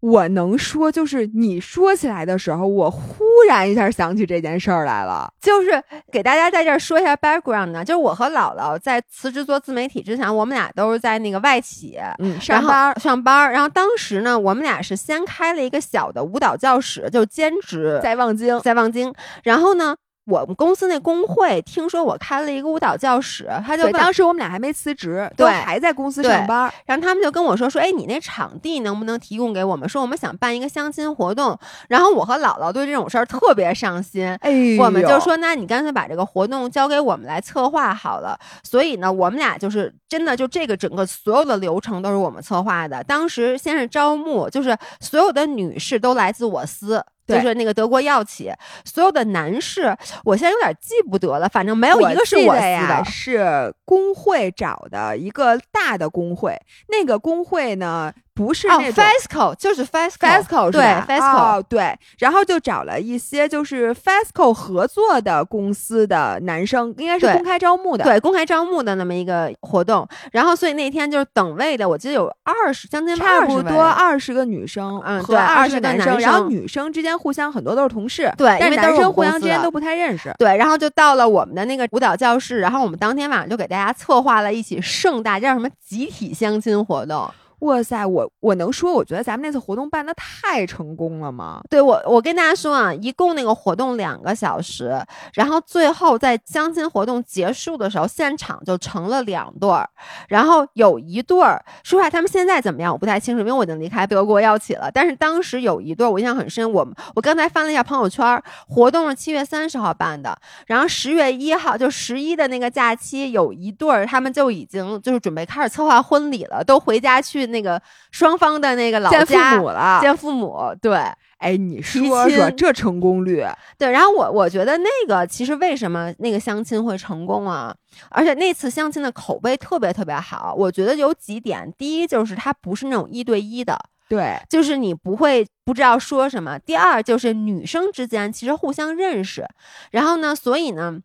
[0.00, 5.30] 我能说，就是你说起来的时候，我忽然一下想起这件事儿来了。
[5.40, 19.12] 就是给大家在这儿说一下 background 呢，就是我和姥姥在辞职做自媒体之前，我们俩都是在那个外企，嗯，上班儿上班儿，然后当时呢，我们俩是先开了一个小的舞蹈教室，就兼职在望京，在望京。
[19.42, 19.94] 然后呢，
[20.30, 26.72] 我们公司那工会听说我开了一个舞蹈教室，他就当时我们俩还没辞职，对还在公司上班。
[26.86, 29.88] 然后他们就跟我说说，哎，你那场地能不能提供给我们？
[29.88, 31.58] 说我们想办一个相亲活动。
[31.88, 34.26] 然后我和姥姥对这种事儿特别上心。
[34.40, 38.38] 哎，我们就说，那你干脆把这个活动交给我们来策划好了。
[38.62, 43.02] 所以呢，我们俩就是真的就这个整个所有的流程都是我们策划的。
[43.04, 48.52] 当时先是招募，就是所有的女士都来自我司，就是那个德国药企，
[48.84, 53.04] 所有的男士，我现在有点记不得了，反正没有一个是我的。
[53.04, 59.04] 是工会找的一个大的工会，那个工会呢不是哦那种。
[59.04, 60.70] ，FESCO 就是 FESCO。
[60.70, 68.04] 对 FESCO 哦，对，然后就找了一些就是 FESCO 合作的公司的男生，应该是公开招募的。
[68.04, 80.32] 对，公开招募的那么一个活动，然后所以那天就是等位的，我记得有二十，将近差不多二十个女生嗯对二十个男生然后女生之间互相很多都是同事，对但是男生互相之间都不太认识。
[80.38, 87.30] 对，然后就到了我们的那个舞蹈教室，然后我们当天晚上就给大家策划了一起盛大叫什么集体相亲活动。
[87.60, 91.60] 哇塞，我我能说，我觉得咱们那次活动办的太成功了吗？
[91.68, 94.98] 对我，我跟大家说啊，一共那个活动两个小时，
[95.34, 99.88] 然后最后在相亲活动结束的时候，现场就成了两对儿，
[100.28, 104.90] 然后有一对儿，说实话，他们现在怎么样我不太清楚，因为我已经离开德国药企了。
[104.90, 106.70] 但是当时有一对儿，我印象很深。
[106.72, 110.34] 我我刚才翻了一下朋友圈，活动是七月三十号办的，
[110.66, 117.80] 然后十月一号就十一的那个假期，有一对儿他们就已经就是准备开始策划婚礼了，都回家去那个
[118.10, 120.98] 双方的那个老见父家母了，见父母，对。
[121.38, 123.42] 哎，你说说这成功率？
[123.78, 127.74] 对，然后我我觉得那个其实为什么那个相亲会成功啊？
[128.10, 139.48] 而且那次相亲的口碑特别特别好，我觉得有几点，第一就是它不是那种一对一的，对，就是你不会不知道说什么；第二就是女生之间其实互相认识，
[139.92, 141.00] 然后呢，所以呢。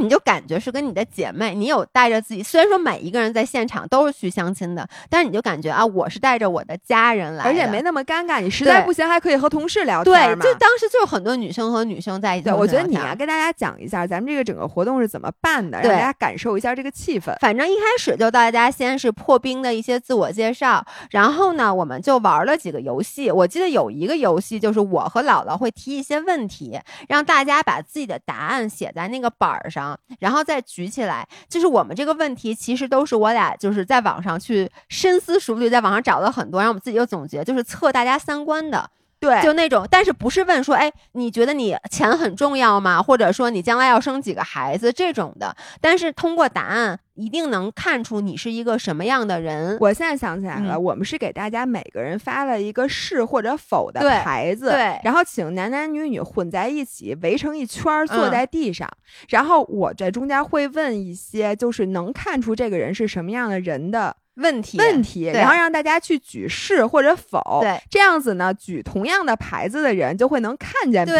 [0.00, 8.40] 你就感觉是跟你的姐妹，你有带着自己，虽然说每一个人在现场都是去相亲的，但是你就感觉啊，我是带着我的家人来的，而且没那么尴尬。
[8.40, 17.36] 你实在不行，还可以和同事聊天对，就当时就很多女生和女生在一起对，我觉得你要跟大家讲一下咱们这个整个活动是怎么办的，让大家感受一下这个气氛。
[17.40, 23.30] 反正一开始就大家先是破冰的一些自我介绍，然后呢，我们就玩了几个游戏。
[23.30, 31.26] 我记得有一个游戏就是我和姥姥会提一些问题，让大家把自己的答案写在那个板儿上，然后再举起来。
[31.48, 38.90] 就是我们这个问题其实都是我俩就是在网上去深思熟虑，在网上找了很多，然后我们自己又总结，就是测大家三观的。
[39.20, 43.02] 对，就那种，但是不是问说，哎，你觉得你钱很重要吗？
[43.02, 49.76] 或者说你将来要生几个孩子这种的，但是通过答案一定能看出你是一个什么样的人。
[49.78, 58.88] 我现在想起来了，嗯我们是给大家每个人发了一个是或者否的牌子，对然后请男男女女混在一起围成一圈儿坐嗯在地上，
[59.28, 71.18] 然后我在中间会问一些就是能看出这个人是什么样的人的问题，问题，然后让大家去举是或者否，对，这样子呢，举同样的牌子的人就会能看见彼此，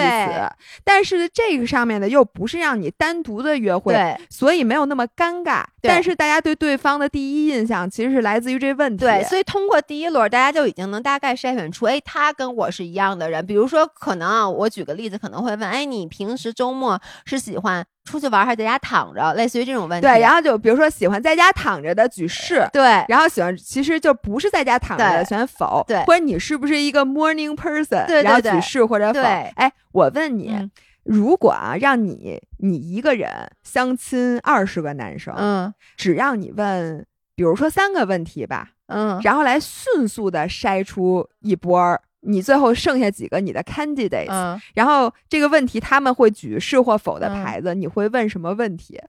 [0.84, 4.16] 但是这个上面呢又不是让你单独的约会，对。
[4.28, 13.44] 所以没有那么尴尬，但是大家对对方的第一印象其实是来自于这问题，对，所以通过第一轮，大家就已经能大概筛选出，哎，他跟我是一样的人。
[13.44, 19.32] 比如说，可能啊，我举个例子，可能会问，哎，你平时周末是喜欢出去玩还是在家躺着？
[19.34, 20.06] 类似于这种问题。
[20.06, 22.68] 对，然后就比如说喜欢在家躺着的举是。
[22.72, 29.12] 对然后喜欢，其实就不是在家躺着的对选否，对或者你是不是一个 morning person，对对然后举是或者否。
[29.14, 30.70] 对哎，我问你，嗯
[31.04, 37.04] 如果啊让你你一个人相亲二十个男生，嗯只让你问，
[37.34, 49.00] 比如说三个问题吧，嗯，然后来迅速的筛出一波儿，你最后剩下几个你的 candidates，、嗯，然后这个问题他们会举是或否的嗯牌子，你会问什么问题？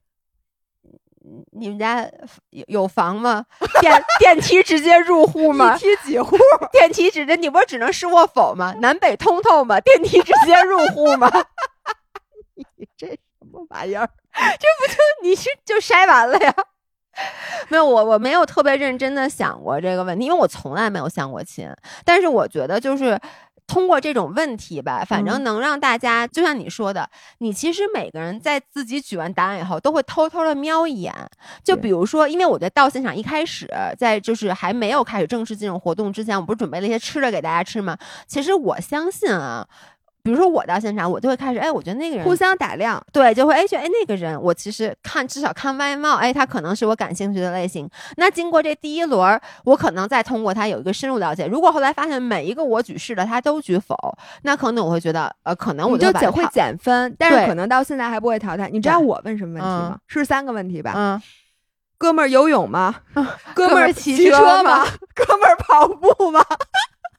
[1.51, 2.09] 你们家
[2.49, 3.45] 有有房吗？
[3.79, 5.79] 电电梯直接入户吗一？
[5.79, 6.35] 梯几户？
[6.71, 8.73] 电梯直接，你不是只能是或否吗？
[8.79, 9.79] 南北通透吗？
[9.79, 11.29] 电梯直接入户吗？
[12.75, 14.09] 你这什么玩意儿？
[14.33, 16.53] 这不就你是就筛完了呀？
[17.69, 21.69] 没有，我我没有特别认真的想过这个问题，因为我从来没有相过亲。
[22.05, 23.19] 但是我觉得就是。
[23.67, 31.13] 通过这种问题吧，反正嗯能让大家，就像你说的，你其实每个人在自己举完答案以后，都会偷偷的瞄一眼。
[31.63, 37.97] 就比如说，因为我在到现场一开始，在就是还没有开始正式进入活动之前，我不是准备了一些吃的给大家吃吗？
[38.27, 39.65] 其实我相信啊，
[40.23, 47.89] 比如说我到现场，我就会开始，哎，我觉得那个人互相打量，对，就会哎觉得哎那个人，我其实看至少看外貌，哎他可能是我感兴趣的类型。
[48.17, 51.45] 那经过这第一轮儿，我可能再通过他有一个深入了解。
[51.47, 53.95] 如果后来发现每一个我举是的他都举否，
[54.43, 58.69] 那可能我会觉得呃可能我你就减会减分，但是可能到现在还不会淘汰。
[58.69, 59.97] 你知道我问什么问题吗？
[60.07, 60.93] 是三个问题吧？
[60.95, 61.21] 嗯
[61.97, 62.95] 哥们儿游泳吗？
[63.13, 64.83] 哥哥们儿骑车吗？
[65.13, 66.43] 哥们儿跑步吗？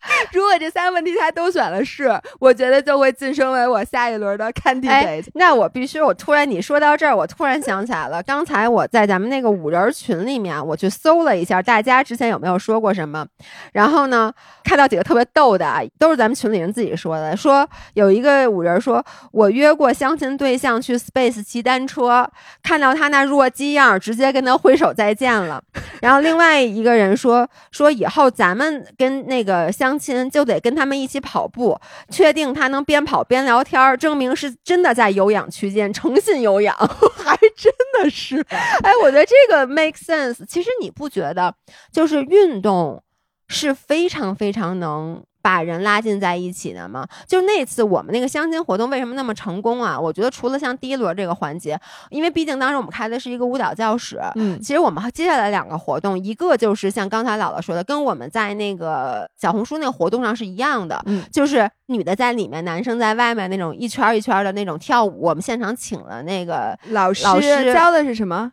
[0.33, 5.27] 如果这三个问题他都选了是，我觉得就会晋升为我下一轮的 candidate。
[5.35, 13.27] 那我必须，我突然你说到这儿，我突然想起来了，刚才我在咱们那个五人群里面，我去搜了一下，大家之前有没有说过什么？
[13.73, 14.33] 然后呢，
[14.65, 22.29] 看到几个特别逗的，啊，都是咱们群里人自己说的，说有一个五人说，我约过相亲对象去 Space 骑单车，
[22.63, 25.63] 看到他那弱鸡样，直接跟他挥手再见了。
[26.01, 31.79] 然后另外一个人说，说以后咱们跟那个相亲就得跟他们一起跑步，
[32.11, 36.77] 确定他能边跑边聊天，证明是真的在有氧区间，诚信有氧，
[37.17, 37.73] 还真
[38.03, 38.45] 的是。
[38.83, 40.45] 哎，我觉得这个 make sense。
[40.47, 41.55] 其实你不觉得，
[41.93, 43.03] 就是运动
[43.49, 45.23] 是非常非常能。
[45.43, 47.07] 把人拉近在一起的吗？
[47.27, 49.99] 就那次我们那个相亲活动为什么那么成功啊？
[49.99, 51.79] 我觉得除了像第一轮这个环节，
[52.11, 65.23] 因为毕竟当时我们开的是一个舞蹈教室，嗯，其实我们接下来两个活动，一个就是像刚才姥姥说的，跟我们在那个小红书那个活动上是一样的，嗯，就是女的在里面，男生在外面那种一圈一圈的那种跳舞。
[65.23, 68.53] 我们现场请了那个老师，老师教的是什么？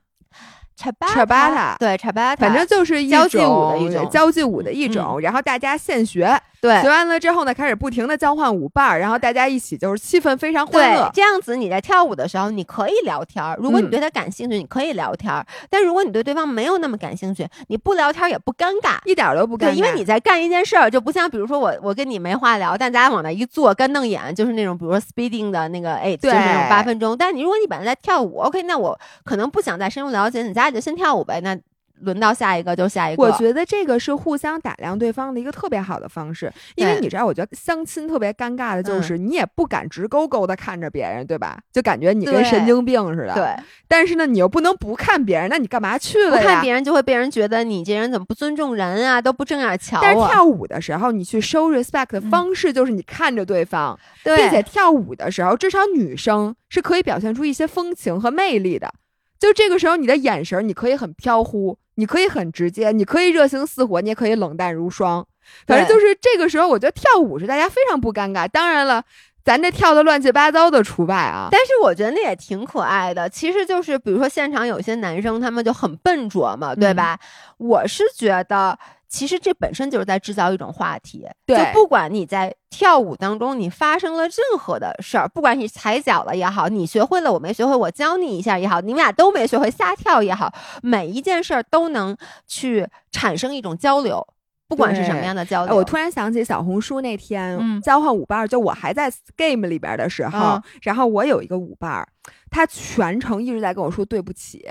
[0.75, 0.89] 查
[1.25, 6.39] 巴塔，对查巴塔，反正就是交际舞的一种交际舞的一种，然后大家现学。
[6.61, 11.09] 对，学完了之后呢，开始不停的交换舞伴儿，然后大家一起就是气氛非常欢乐。
[11.13, 13.55] 这样子你在跳舞的时候，你可以聊天儿。
[13.59, 15.45] 如果你对他感兴趣，你可以聊天儿。
[15.69, 19.71] 但如果你对对方没有那么感兴趣，你不聊天也不尴尬，一点都不尴尬。
[19.71, 27.17] 因为你在干一件事儿，就不像比如说我我跟你没话聊，但咱俩往那一坐，干瞪眼，就是那种比如说 speeding 的那个哎，就是那种八分钟。
[27.17, 31.39] 但你如果你本来在跳舞，OK，那我可能不想再深入了解你，咱俩就先跳舞呗。
[31.41, 31.57] 那
[32.01, 41.59] 轮到下一个就下一个，我觉得这个是互相打量对方的一个特别好的方式，因为你知道，我觉得相亲特别尴尬的就是你也不敢直勾勾的看着别人，对吧？
[41.71, 43.33] 就感觉你跟神经病似的。
[43.33, 43.63] 对。
[43.87, 46.41] 但是呢，你又不能不看别人，那你干嘛去了呀？
[46.41, 49.99] 不看别人就会被人觉得你这人怎么不尊重人啊，都不正眼瞧。
[50.01, 58.93] 但是跳舞的时候，你去 show respect 的方式就是你看着对方，并且跳舞的时候，至少女生是可以表现出一些风情和魅力的。
[59.39, 61.77] 就这个时候，你的眼神你可以很飘忽。
[61.99, 65.27] 你可以很直接，你可以热情似火，你也可以冷淡如霜。
[65.67, 68.47] 反正就是这个时候，我觉得跳舞是大家非常不尴尬。
[68.47, 69.03] 当然了，
[69.43, 71.49] 咱这跳的乱七八糟的除外啊。
[71.51, 73.27] 但是我觉得那也挺可爱的。
[73.27, 77.19] 其实就是，比如说现场有些男生，他们就很笨拙嘛，对吧？
[77.57, 78.79] 我是觉得。
[79.09, 90.53] 其实这本身就是在制造一种话题，就不管你在跳舞当中你发生了任何的事儿，不管你踩脚了也好，你学会了我没学会，我教你一下也好，你们俩都没学会瞎跳也好，
[90.83, 94.25] 每一件事儿都能去产生一种交流，
[94.67, 95.75] 不管是什么样的交流。
[95.75, 102.07] 我突然想起小红书那天交换舞伴，就我还在 game 里边的时候，然后我有一个舞伴，
[102.51, 104.69] 他全程一直在跟我说对不起。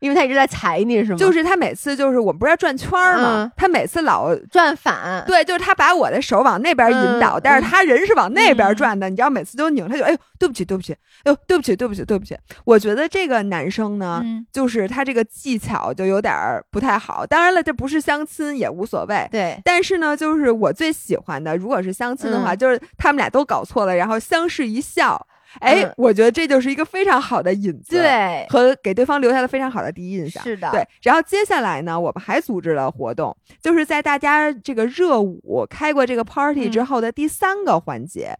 [0.00, 1.16] 因为他一直在踩你，是吗？
[1.18, 2.90] 就是他每次就是我们不是要转圈
[3.20, 3.50] 吗？
[3.56, 9.08] 他每次老转反，对，就是他把我的手往那边引导，但是他人是往那边转的。
[9.10, 10.92] 你知道，每次都拧，他就哎呦，对不起，对不起，
[11.24, 12.36] 哎呦，对不起，对不起，对不起。
[12.64, 14.22] 我觉得这个男生呢，
[14.52, 16.32] 就是他这个技巧就有点
[16.70, 17.26] 不太好。
[17.26, 19.28] 当然了，这不是相亲也无所谓。
[19.32, 25.26] 对，但是呢，就是我最喜欢的，如果是相亲的话，就是他们俩都搞错了，然后相视一笑。
[25.60, 30.42] 哎，我觉得这就是一个非常好的引子，对，和给对方留下了非常好的第一印象。
[30.42, 30.86] 是的，对。
[31.02, 38.36] 然后接下来呢，我们还组织了活动，就是在大家这个热舞开过这个 party 之后的第三个环节。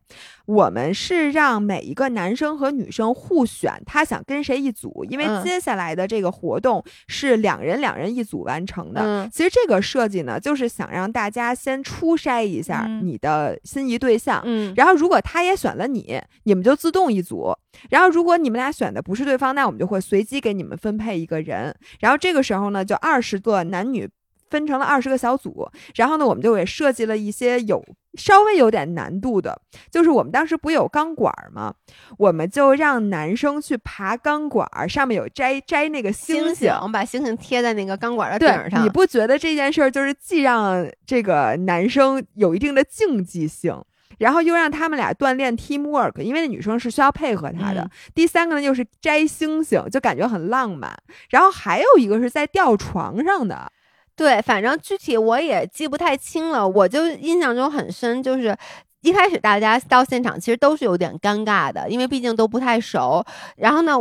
[0.47, 9.29] 我们是让每一个男生和女生互选，他想跟谁一组，因为接下来的这个活动是两人两人一组完成的。
[9.31, 17.55] 其实这个设计呢，就是想让大家先初筛一下你的心仪对象，嗯，然后如果他也选了你，你们就自动一组。
[17.91, 21.75] 然后如果你们俩选的不是对方，那我们就会随机给你们分配一个人。
[22.01, 24.09] 然后这个时候呢，就二十个男女。
[24.51, 27.85] 分成了二十个小组，然后呢，我们就给设计了一些有
[28.15, 31.75] 稍微有点难度的，就是我们当时不有钢管吗？
[32.17, 38.83] 我们就让男生去爬钢管，上面有摘摘那个星星，我们把星星贴在那个钢管的顶上。
[38.83, 43.79] 你不觉得这件事儿就是既让这个男生有一定的竞技性，
[44.19, 47.89] 然后又让他们俩锻炼 teamwork，因为那女生是需要配合他的。
[48.15, 50.93] 第三个呢，就是摘星星，就感觉很浪漫。
[51.31, 53.71] 然后还有一个是在吊床上的。
[54.17, 58.57] 对，反正具体我也记不太清了，我就印象中很深，就是
[59.03, 63.25] 一开始大家到现场其实都是有点尴尬的，因为毕竟都不太熟。
[63.57, 63.95] 然后呢，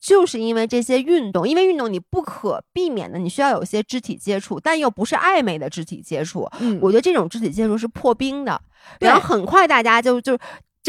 [0.00, 6.48] 就是因为这些运动，因为运动你不可避免的，你需要有些肢体接触，但又不是暧昧的肢体接触。
[6.60, 8.60] 嗯，我觉得这种肢体接触是破冰的。
[9.00, 10.38] 然后很快大家就就。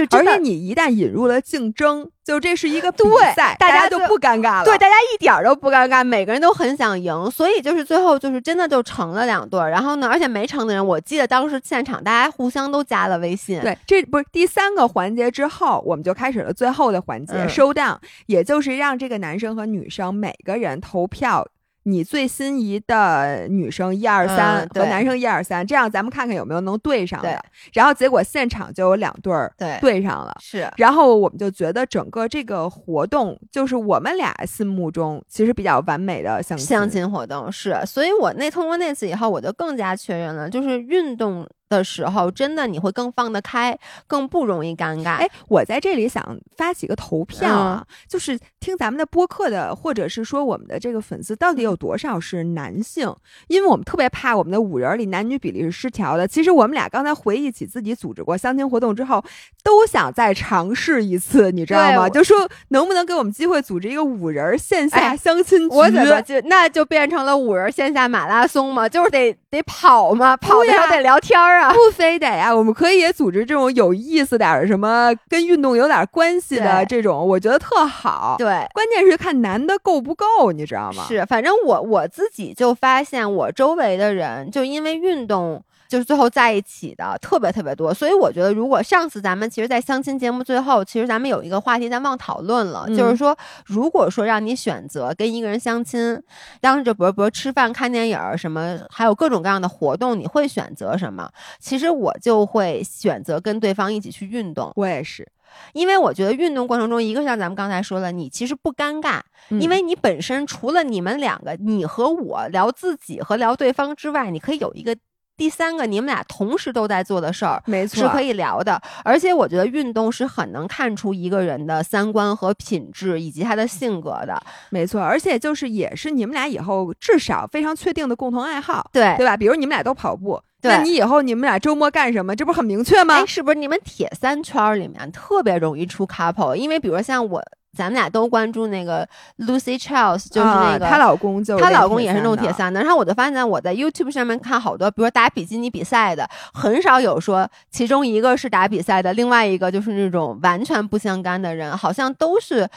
[0.08, 4.66] 就而且你一旦引入了竞争，就这是一个比对赛，大家就不尴尬了。
[4.66, 9.70] 对，大家一点儿都不尴尬，每个人都很想赢，所以就是最后就是真的就成了两对儿。
[9.70, 13.60] 然后呢，而且没成的人，我记得当时现场大家互相都加了微信。
[13.62, 17.98] 对，这不是第三个环节之后，我们就开始了最后的环节、嗯 showdown，
[18.28, 21.48] 也就是让这个男生和女生每个人投票。
[21.84, 27.42] 你最心仪的女生一二三和男生一二三，这样咱们看看有没有能对上的。
[27.74, 36.68] 然后结果现场就有两对儿对对上了，是然后我们就觉得整个这个活动就是我们俩心目中其实比较完美的相亲。
[36.68, 45.18] 相亲活动是，所以我那通过那次以后，我就更加确认了，就是运动的时候，真的你会更放得开，更不容易尴尬。
[45.18, 53.16] 哎，我在这里想发起个投票啊，就是听咱们的播客的，或者是说我们的这个粉丝到底有多少是男性？
[53.48, 56.28] 因为我们特别怕我们的五人里男女比例是失调的。
[56.28, 59.24] 其实我们俩刚才回忆起自己组织过相亲活动之后，
[59.64, 62.10] 都想再尝试一次，你知道吗？
[62.10, 65.76] 就说能不能给我们机会组织一个五人线下哎相亲局？
[65.76, 68.90] 我怎么就那就变成了五人线下马拉松嘛？
[68.90, 71.74] 就是得得跑嘛，跑的时候呀得聊天儿啊。
[71.74, 78.36] 不非得呀，我们可以也组织这种有意思点儿，什么跟运动有点关系的这种，我觉得特好。
[78.38, 81.04] 对，关键是看男的够不够，你知道吗？
[81.08, 85.62] 是，反正我我自己就发现，我周围的人就因为运动。
[85.90, 93.36] 就是最后在一起的特别特别多，所以我觉得，如果上次咱们其实，在相亲节目最后，其实咱们有一个话题咱忘讨论了，嗯就是说，
[93.66, 96.22] 如果说让你选择跟一个人相亲，
[96.62, 101.28] 当着比如比如吃饭、看电影儿什么，还有各种各样的活动，你会选择什么？
[101.60, 105.28] 其实我就会选择跟对方一起去运动，我也是，
[105.74, 109.20] 因为我觉得运动过程中，一个像咱们刚才说的，你其实不尴尬，
[109.50, 114.96] 嗯因为你本身除了你们两个，你和我聊自己和聊对方之外，你可以有一个
[115.40, 117.64] 第三个，你们俩同时都在做的事儿。
[117.66, 124.38] 没错，是可以聊的，而且我觉得运动是很能看出一个人的三观和品质以及他的性格的。
[124.70, 129.38] 没错，而且就是也是你们俩以后至少非常确定的共同爱好，对对吧？
[129.38, 132.36] 比如你们俩都跑步，那你以后你们俩周末干什么？
[132.36, 133.26] 这不是很明确吗哎，？
[133.26, 136.54] 是不是你们铁三圈儿里面特别容易出 couple？
[136.54, 137.42] 因为比如说像我，
[137.76, 139.08] 咱们俩都关注那个
[139.38, 152.68] Lucy Charles，就是那个、啊她老公就她老公也是弄的铁三的，然后我就发现我在 YouTube 上面看好多，比如说打比基尼比赛的，很少有说其中一个是打比赛的，另外一个就是那种完全不相干的人，好像都是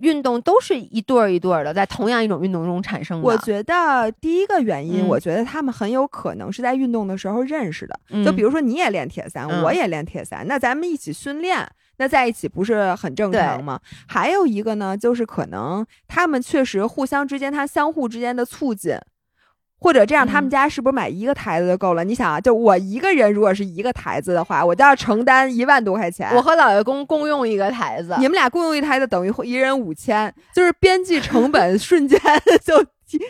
[0.00, 3.26] 运动都是一对儿一对儿的，在同样一种运动中产生的。
[3.26, 7.98] 我觉得第一个原因，嗯我觉得他们很有可能是在运动的时候认识的。
[8.10, 11.66] 嗯就比如说你也练铁三，嗯我也练铁三，那咱们一起训练，
[11.98, 13.80] 那在一起不是很正常吗？
[14.06, 18.96] 还有一个呢，就是可能他们确实互相之间，他相互之间的促进。
[19.78, 22.02] 或者这样，他们嗯家是不是买一个台子就够了？
[22.02, 26.34] 你想啊，就我一个人，如果是一个台子的话，我就要承担一万多块钱。
[26.34, 32.18] 我和老爷公共用一个台子，你们俩共用一台子，等于一人五千，就是边际成本瞬间
[32.64, 32.82] 就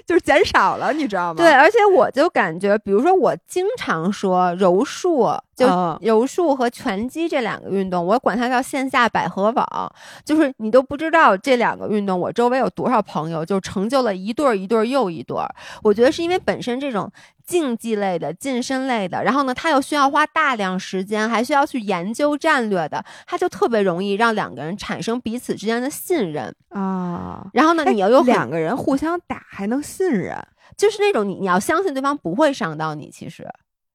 [0.06, 1.36] 就是减少了，你知道吗？
[1.36, 9.92] 对，而且我就感觉，比如说我经常说柔术，就嗯柔术和拳击这两个运动，我管它叫线下百合网，
[10.24, 15.48] 就是你都不知道这两个运动，我周围有多少朋友就成就了一对儿一对儿又一对儿。
[15.82, 17.10] 我觉得是因为本身这种
[17.46, 26.54] 竞技类的、近身类的，然后呢，他又需要花大量时间，还需要去研究战略的，他就特别容易让两个人产生彼此之间的信任。
[26.70, 30.36] 啊，然后呢，哎你要有两个人互相打还能信任
[30.76, 33.44] 就是那种你你要相信对方不会伤到你，其实。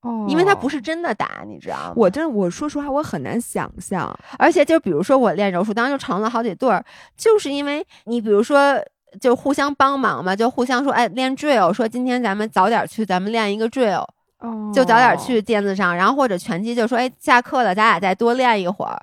[0.02, 0.68] 哦因为他不。
[0.72, 1.93] 是真的打，你知道吗？
[1.97, 4.18] 我真我说实话，我很难想象。
[4.39, 6.84] 而且就比如说我练柔术，当时就成了好几对儿，
[7.18, 8.82] 就是因为你比如说
[9.20, 14.05] 就互相帮忙嘛，就互相说，哎，练 drill，说今天咱们早点去，咱们练一个 drill，
[14.39, 18.97] 哦就早点去垫子上，然后或者拳击就说，哎，下课了，咱俩再多练一会儿，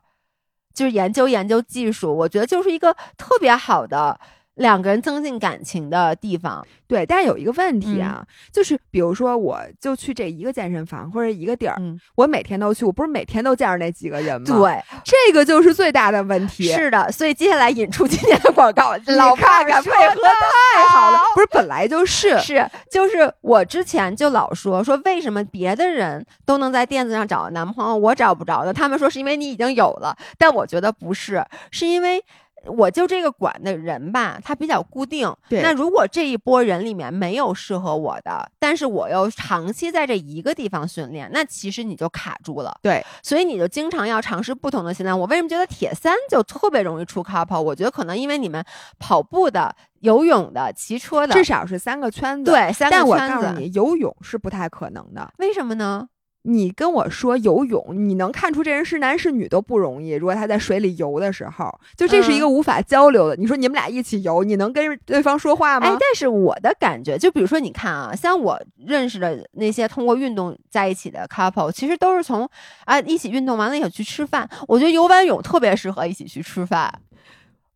[0.75, 4.19] 就是研究研究技术，我觉得就是一个特别好的
[4.59, 6.65] 两个人增进感情的地方。
[6.87, 16.65] 对，但是有一个问题嗯啊，就是比如说，我就去这一个健身房或者一个地儿，嗯，我每天都去，我不是每天都见着那几个人吗？，对，这个就是最大的问题。
[16.65, 22.39] 是的，所以接下来引出今天的广告，老看看配合太好了，不是本来就是。
[22.39, 28.73] 是，就是我之前就老说说为什么别的人都能在垫子上找到男朋友，我找不着的？
[28.73, 32.25] 他们说是因为你已经有了，但我觉得不是，是因为。
[32.67, 35.33] 我就这个馆的人吧，他比较固定。
[35.49, 42.77] 对那如果这一波人里面没有适合我的，但是我又长期在这一个地方训练，那其实你就卡住了。
[42.83, 45.19] 对，所以你就经常要尝试不同的训练。
[45.19, 47.61] 我为什么觉得铁三就特别容易出 couple？
[47.61, 48.65] 我觉得可能因为你们
[48.99, 55.33] 跑步的、游泳的、骑车的，至少是三个圈子。，对三个但我告诉你，游泳是不太可能的。
[55.39, 56.09] 为什么呢？
[56.43, 60.13] 你跟我说游泳，你能看出这人是男是女都不容易。
[60.13, 63.37] 如果他在水里游的时候，就这是一个无法交流的。
[63.37, 65.87] 你说你们俩一起游，你能跟对方说话吗？
[65.87, 72.49] 哎，但是我的感觉，就比如说，你看啊，像我认识的那些通过运动在一起的 couple，其实都是从
[72.85, 74.49] 啊一起运动完了以后去吃饭。
[74.67, 76.93] 我觉得游完泳特别适合一起去吃饭。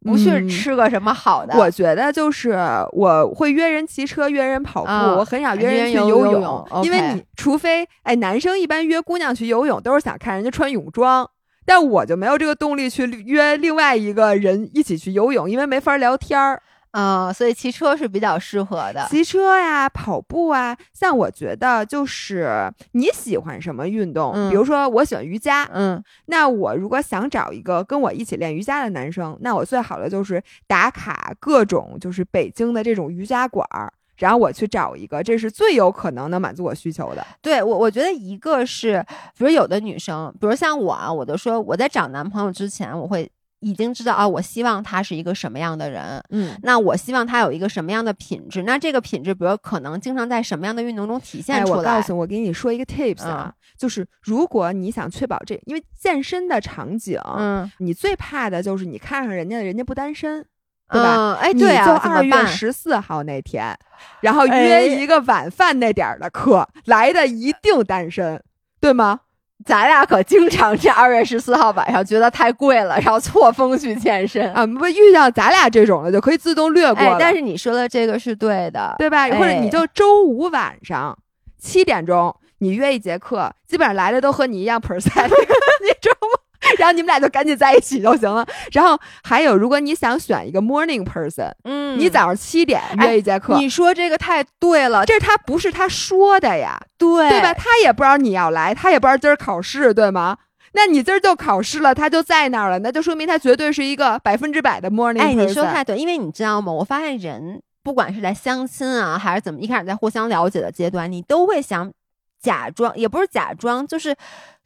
[0.04, 2.56] 不去吃个什么好的，我觉得就是
[2.92, 11.28] 我会约人骑车，约人跑步，我很少约人去游泳，因为你除非哎，男生一般约姑娘去游泳都是想看人家穿泳装，
[11.64, 16.60] 但我就没有这个动力去约另外一个人一起去游泳，因为没法聊天儿。
[16.92, 19.06] 啊，所以骑车是比较适合的。
[19.10, 24.32] 骑车呀，跑步啊，像我觉得就是你喜欢什么运动？
[24.50, 37.26] 比如说我喜欢瑜伽，嗯，那我如果想找一个跟我一起练瑜伽的男生，那我最好的就是打卡各种就是北京的这种瑜伽馆儿，然后我去找一个，这是最有可能能满足我需求的。
[37.40, 39.02] 对我，我觉得一个是，
[39.38, 43.30] 比如有的女生，比如像我啊，我就说我在找男朋友之前，我会。
[43.62, 51.78] 已经知道啊，我希望他是一个什么样的人，嗯，那我希望他有一个什么样的品质，那这个品质，比如可能经常在什么样的运动中体现出来？
[51.78, 60.44] 我告诉我给你说一个 tips 啊，就是如果你想确保这，因为健身的场景，嗯，你最怕的就是你看上人家，人家不单身，
[60.90, 61.34] 对吧？
[61.40, 63.74] 哎，对啊，就二月十四号那天，
[64.20, 68.42] 然后约一个晚饭那点儿的课，来的一定单身，
[68.80, 69.20] 对吗？
[69.64, 74.66] 咱俩可经常这二月十四号晚上觉得太贵了，然后错峰去健身啊！
[74.66, 77.16] 不遇到咱俩这种的就可以自动略过。
[77.18, 79.28] 但是你说的这个是对的，对吧？
[79.30, 81.16] 或者你就周五晚上
[81.58, 85.26] 七点钟你约一节课，基本上来的都和你一样 percent，
[85.82, 86.38] 你知道吗？
[86.82, 88.44] 然后你们俩就赶紧在一起就行了。
[88.72, 93.56] 然后还有，如果你想选一个 morning person，嗯，你早上七点约一节课。
[93.56, 97.54] 你说这个太对了，这是他不是他说的呀，对对吧？
[97.54, 100.38] 他也不知道你要来，他也不知道今儿考试，对吗？
[100.72, 105.20] 那你今儿就考试了，他就在那儿了，那就说明他绝对是一个百分之百的 morning。
[105.20, 106.72] 哎，你说太对，因为你知道吗？
[106.72, 111.92] 我发现人不管是在相亲啊，还是怎么，一开始在互相了解的阶段，你都会想
[112.40, 114.16] 假装，也不是假装，就是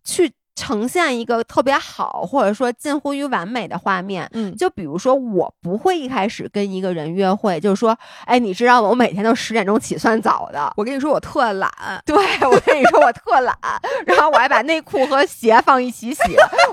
[0.02, 0.32] 去。
[0.56, 4.28] 呈现一个特别好，或者说近乎于完美的画面。
[4.32, 8.88] 嗯，就比如说，我不会一开始跟一个人约会，就是说，哎，你知道吗？
[8.88, 10.72] 我每天都十点钟起算早的。
[10.74, 11.70] 我跟你说，我特懒。
[12.06, 12.16] 对，
[12.48, 13.54] 我跟你说，我特懒。
[14.06, 16.22] 然后我还把内裤和鞋放一起洗。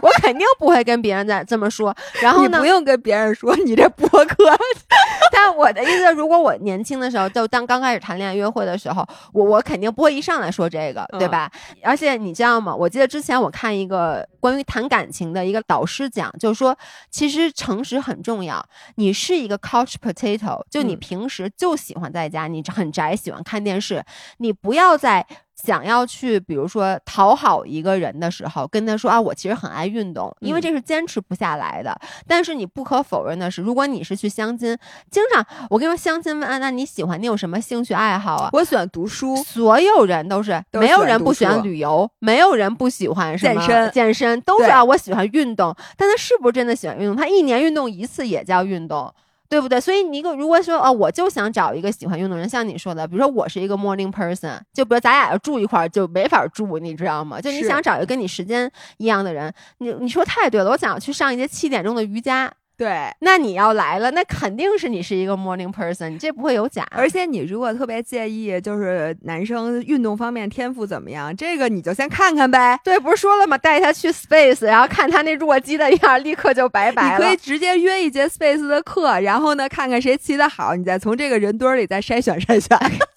[0.01, 1.93] 我肯定不会跟别人在这么说。
[2.21, 2.59] 然后呢？
[2.59, 4.57] 不用跟别人说，你这播客。
[5.33, 11.51] 但我的意思，如果我年轻的时候，就当刚开始谈恋爱约会的时候，我我肯定不会一上来说这个，对吧？
[11.83, 12.73] 而且你知道吗？
[12.73, 13.72] 我记得之前我看。
[13.73, 16.77] 一个关于谈感情的一个导师讲，就是说，
[17.09, 18.65] 其实诚实很重要。
[18.95, 24.03] 你是一个 couch potato，就你平时就喜欢在家，你很宅，喜欢看电视，
[24.37, 25.25] 你不要在。
[25.63, 31.97] 想要去，比如说讨好一个人的时候，跟他说啊，我其实很爱运动，因为这是坚持不下来的。
[32.27, 34.77] 但是你不可否认的是，如果你是去相亲，
[35.09, 38.49] 经常我跟你说，相亲问啊，那你喜欢你有什么兴趣爱好啊？
[38.51, 45.73] 我喜欢读书，所有人都是，没有人不喜欢旅游，没有人不喜欢健身，健身都是啊，我喜欢运动。
[45.95, 47.15] 但他是不是真的喜欢运动？
[47.15, 49.13] 他一年运动一次也叫运动。
[49.53, 49.79] 对不对？
[49.79, 57.39] 所以你个如果说哦，我就想找一个喜欢运动人，像你说的，比如说我是一个 morning person，就比如咱俩要住一块儿就没法住，你知道吗？
[57.39, 62.51] 就你想找一个跟你时间一样的人，你你说太对了，我想要去上一节七点钟的瑜伽。
[62.75, 66.85] 对，那你要来了，那肯定是你是一个 morning person，你这不会有假。
[66.91, 72.79] 而且你如果特别介意，就是男生运动方面天赋怎么样，这个你就先看看呗。
[72.83, 73.55] 对，不是说了吗？
[73.57, 77.19] 带他去 space，然后看他那弱鸡的样，立刻就拜拜了。
[77.19, 82.77] 你可以直接约一节 space 的课，然后呢，看看谁骑得好，你再从这个人堆里再筛选筛选。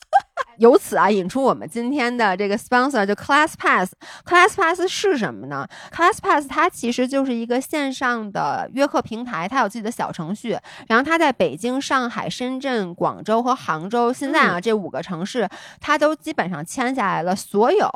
[0.58, 3.92] 由此啊，引出我们今天的这个 sponsor，就 Class Pass。
[4.24, 10.56] Class Pass 是什么呢？Class Pass 它其实就是一个线上的约课平台，它有自己的小程序。
[10.88, 15.48] 然后它在北京、上海、深圳、广州和杭州，现在啊这五个城市，
[15.80, 17.88] 它都基本上签下来了所有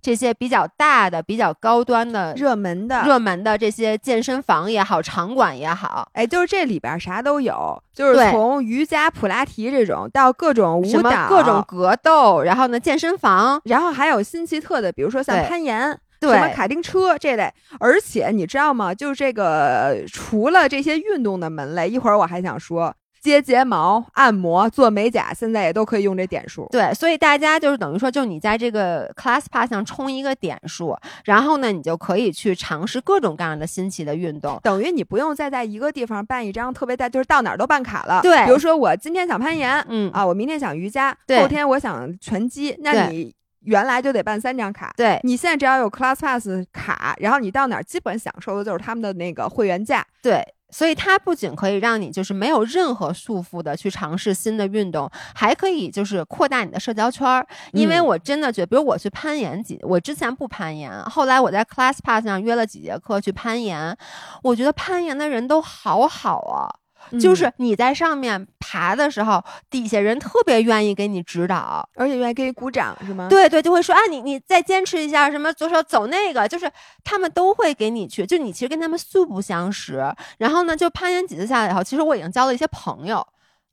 [0.00, 11.94] 这些比较大的、比较高端的、热门的、热门的这些健身房也好、场馆也好，哎，就是这里边啥都有，就是从瑜伽、普拉提这种到各种舞蹈、各种格。
[12.02, 15.90] 斗，然后呢，健身房，然后还有新奇特的，比如说像攀岩，
[16.22, 17.52] 什么卡丁车这类。
[17.78, 18.94] 而且你知道吗？
[18.94, 22.94] 就是这个，除了这些运动的门类，一会儿我还想说。
[23.20, 26.66] 接睫毛、按摩、做美甲，现在也都可以用这点数。
[26.70, 34.58] 对，所以大家就是等于说，就你在这个 Class Pass 上充一个点数，然后呢，你就可以去尝试各种各样的新奇的运动。
[34.62, 38.22] 等于你不用再在一个地方办一张特别大，就是到哪儿都办卡了。
[38.22, 43.34] 对，比如说我今天想攀岩，嗯啊，我明天想瑜伽，后天我想拳击，那你。
[43.64, 44.90] 原来就得办三张卡。
[44.96, 50.02] 对你现在只要有 ClassPass 卡，然后你到哪儿基本享受的就是他们的那个会员价。
[50.22, 50.42] 对。
[50.70, 57.46] 所以它不仅可以让你就是没有任何束缚的去尝试新的运动，还可以就是扩大你的社交圈儿。
[57.72, 63.96] 因为嗯我真的觉得，比如我去攀岩几，我之前不攀岩，后来我在 ClassPass 上约了几节课去攀岩，
[64.42, 66.79] 我觉得攀岩的人都好好啊。
[67.20, 76.70] 就是你在上面爬的时候，底下人特别愿意给你指导，而且愿意给你鼓掌是吗？，对对，就会说啊，你你再坚持一下，什么左手走那个，就是
[77.02, 80.04] 他们都会给你去，就你其实跟他们素不相识。
[80.38, 83.26] 然后呢，就攀岩几次下来以后，其实我已经交了一些朋友。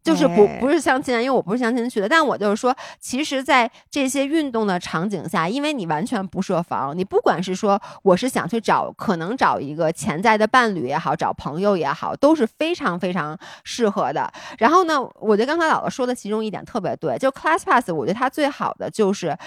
[0.07, 0.57] 就是不哎。
[0.59, 14.31] 不是相亲，因为我不是相亲去的，但我就是说，其实，在这些运动的场景下，因为你完全不设防，你不管是说我是想去找可能找一个潜在的伴侣也好，找朋友也好，都是非常非常适合的。
[14.57, 19.37] 然后呢，我觉得刚才姥姥说的其中一点特别对，就 ClassPass，我觉得它最好的就是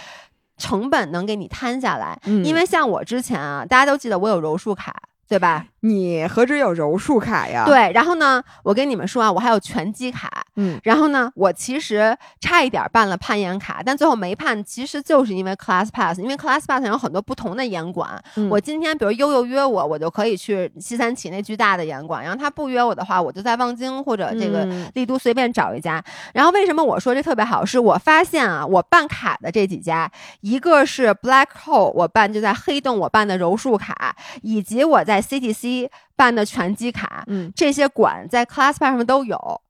[0.57, 2.45] 成本能给你摊下来，嗯。
[2.45, 4.95] 因为像我之前啊，大家都记得我有柔术卡，
[5.31, 5.65] 对吧？
[5.83, 18.23] 你何止有柔术卡呀？，对，然后呢，我跟你们说啊，我还有拳击卡，嗯，然后呢，我其实差一点办了攀岩卡，但最后没办，其实就是因为 ClassPass，因为 ClassPass 有很多不同的岩馆。
[18.37, 26.03] 嗯我今天比如悠悠约我，我就可以去西三旗那巨大的岩馆，然后他不约我的话，我就在望京或者这个嗯丽都随便找一家。
[26.35, 27.65] 然后为什么我说这特别好？
[27.65, 39.61] 是我发现啊，我办卡的这几家，一个是 Black Hole，我办就在黑洞我办的柔术卡，以及我在 CTC 办的拳击卡，嗯，这些馆在 ClassPass 上面都有。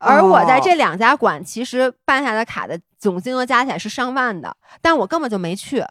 [0.00, 5.84] 而我在哦这两家馆，其实办下的卡的总金额加起来是上万的，但我根本就没去，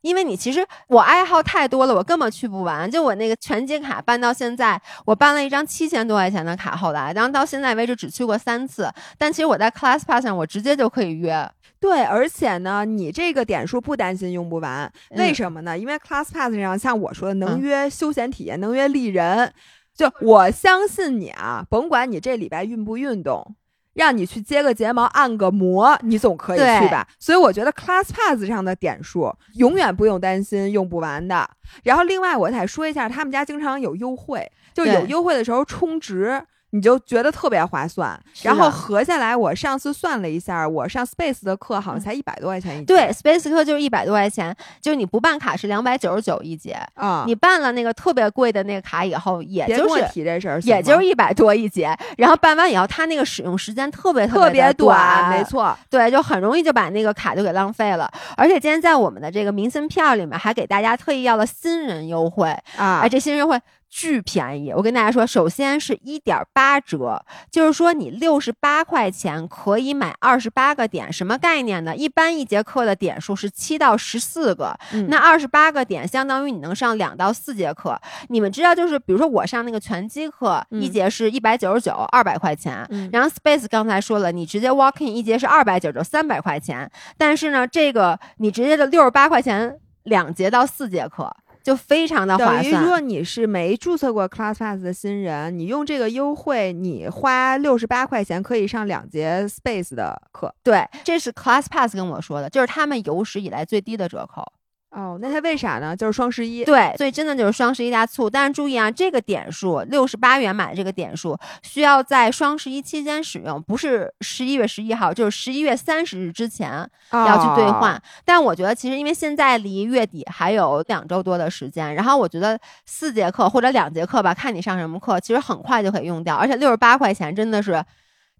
[0.00, 2.90] 因为你其实我爱好太多了，我根本去不完。
[2.90, 8.90] 就我那个拳击卡办到现在，我办了一张七千多块钱的卡，后来，然后到现在为止只去过三次。
[9.16, 11.48] 但其实我在 ClassPass 上，我直接就可以约。
[11.80, 15.78] 对，而且呢，你这个点数不担心用不完，为嗯什么呢？
[15.78, 19.52] 因为 ClassPass 上像我说的，能嗯约休闲体验，能约丽人。
[19.94, 23.56] 就我相信你啊，甭管你这礼拜运不运动，
[23.98, 27.04] 让你去接个睫毛、按个摩，你总可以去吧。
[27.18, 31.50] 所以我觉得 ClassPass 上的点数永远不用担心用不完的。
[31.82, 36.40] 然后另外我再说一下，他们家经常有优惠，就有优惠的时候充值。
[36.70, 42.84] 你就觉得特别划算，然后合下来，我上次算了一下，我上 Space 的课好像才一百多块钱一节。
[42.84, 55.74] 对，Space 课就是一百多块钱，就是你不办卡是两百九十九一节，啊，你办了那个特别贵的那个卡以后，也就是提这事儿，也就是一百多一节，然后办完以后，它那个使用时间特别特别短，没，错。
[55.88, 58.10] 对，就很容易就把那个卡就给浪费了。
[58.36, 63.58] 而且今天在我们的这个明信片里面，还给大家特意要了新人优惠，啊哎，，这新人优惠
[63.88, 64.72] 巨便宜。
[64.72, 71.96] 我跟大家说，首先是一点八折，就是说你六十八块钱可以买二十八个点，什么概念呢？
[71.96, 77.98] 一般一节课的点数是七到十四个，嗯那二十八个点相当于你能上两到四节课。
[78.28, 82.86] 你们知道，就是比如说我上那个拳击课，嗯一节是一百九十九，二百块钱。
[82.90, 86.90] 嗯然后 Space 刚才说了，你直接 walk in 一节是二百九十九，三百块钱。
[87.16, 91.34] 但是呢，这个你直接就六十八块钱两节到四节课，
[91.68, 92.86] 就非常的划等于，如。
[92.86, 100.54] 果你是没注册过 ClassPass 的新人，你用这个优惠，你花六十八块钱可以上两节 Space 的课。
[100.62, 104.42] 对，这是 ClassPass 跟我说的，就是他们有史以来最低的折扣。
[104.90, 105.94] 哦，那它为啥呢？
[105.94, 106.64] 就是双十一。
[106.64, 108.28] 对，所以真的就是双十一大促。
[108.28, 117.94] 但是注意啊，这个点数六十八元买的这个点数，需要在双十一期间使用，不是十一月十一号，就是十一月三十日之前要去兑换。
[117.94, 127.84] 哦但我觉得其实因为现在离月底还有两周多的时间，然后我觉得四节课或者两节课吧，看你上什么课，其实很快就可以用掉，而且六十八块钱真的是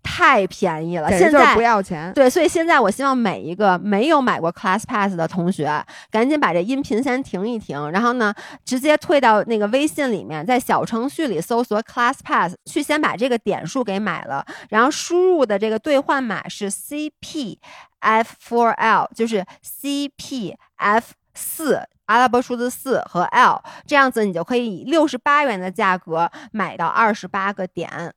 [0.08, 1.10] 太便宜了。
[1.10, 2.10] 现在不要钱。
[2.14, 21.02] 对，所以现在我希望每一个没有买过 ClassPass 的同学，赶紧把这音频先停一停，然后呢，直接退到那个微信里面，在小程序里搜索 ClassPass，去先把这个点数给买了，然后输入的这个兑换码是 CPF4L，就是 CPF
[21.34, 21.82] 四。
[22.08, 28.14] 阿拉伯数字四和 L，这样子你就可以以六十八元的价格买到二十八个点。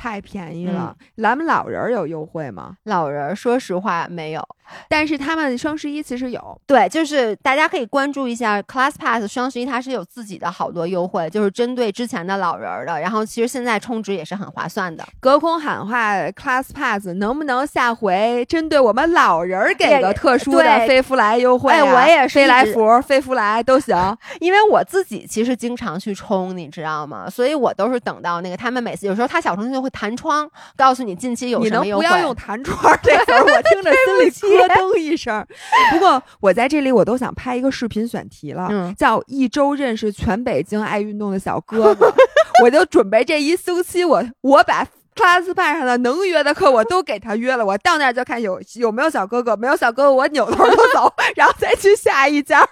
[0.00, 0.96] 太便宜了。
[1.18, 2.76] 咱们老人儿有优惠吗？
[2.84, 4.42] 老人儿说实话没有，
[4.88, 6.58] 但是他们双十一其实有。
[6.66, 12.98] 对，就是大家可以关注一下 ClassPass 双十一，它是有自己的好多优惠，就是针对之前的老人儿的。
[12.98, 15.06] 然后其实现在充值也是很划算的。
[15.20, 21.76] 隔空喊话 ClassPass 能不能下回针对我们老人儿给个特殊的飞福来优惠、啊？
[21.76, 23.94] 哎我也是飞来福、飞福来都行。
[24.40, 27.28] 因为我自己其实经常去充，你知道吗？
[27.28, 32.04] 所以我都是等到那个他们每次有时候他小程序会会弹窗，告诉你近期有什么优惠。
[32.06, 33.42] 不要用“弹窗”这词儿？
[33.42, 33.92] 我听着
[34.30, 35.44] 心里 咯噔一声。
[35.92, 42.12] 不过我在这里我都想拍一个视频选题了，嗯叫“一周认识全北京爱运动的小哥哥”，
[42.64, 44.86] 我就准备这一星期我我把。
[45.16, 52.66] class 班上的能约的课我都给他约了，我到那儿就看有有没有小哥哥，没有小哥哥我扭头就走， 然后再去下一家。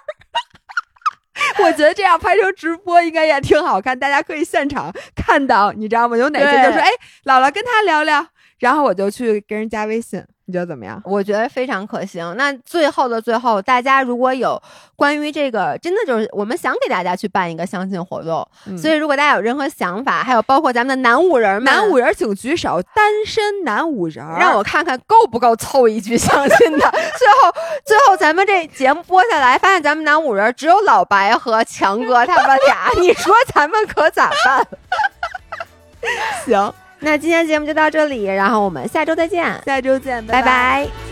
[1.64, 6.16] 我觉得这样拍成直播应该也挺好看，大家可以现场看到，你知道吗？
[6.16, 6.90] 有哪些就说对哎，
[7.24, 8.26] 姥姥跟他聊聊，
[8.58, 10.98] 然后我就去跟人加微信，你觉得怎么样？
[11.04, 12.34] 我觉得非常可行。
[12.38, 14.60] 那最后的最后，大家如果有
[14.96, 18.48] 关于这个，真的就是我们想给大家去办一个相亲活动，
[18.78, 26.90] 所以如果大家有任何想法，还有包括咱们的男五人们，男五人请举手，单身男五人，让我看看够不够凑一局相亲的。
[27.18, 27.52] 最后，
[27.84, 34.66] 最后咱们这节目播下来，发现咱们男五人只有老白和强哥他们俩， 你说咱们可咋办？
[36.46, 40.86] 行，那今天节目就到这里，然后我们下周再见，下周见，拜拜。
[40.86, 41.07] 拜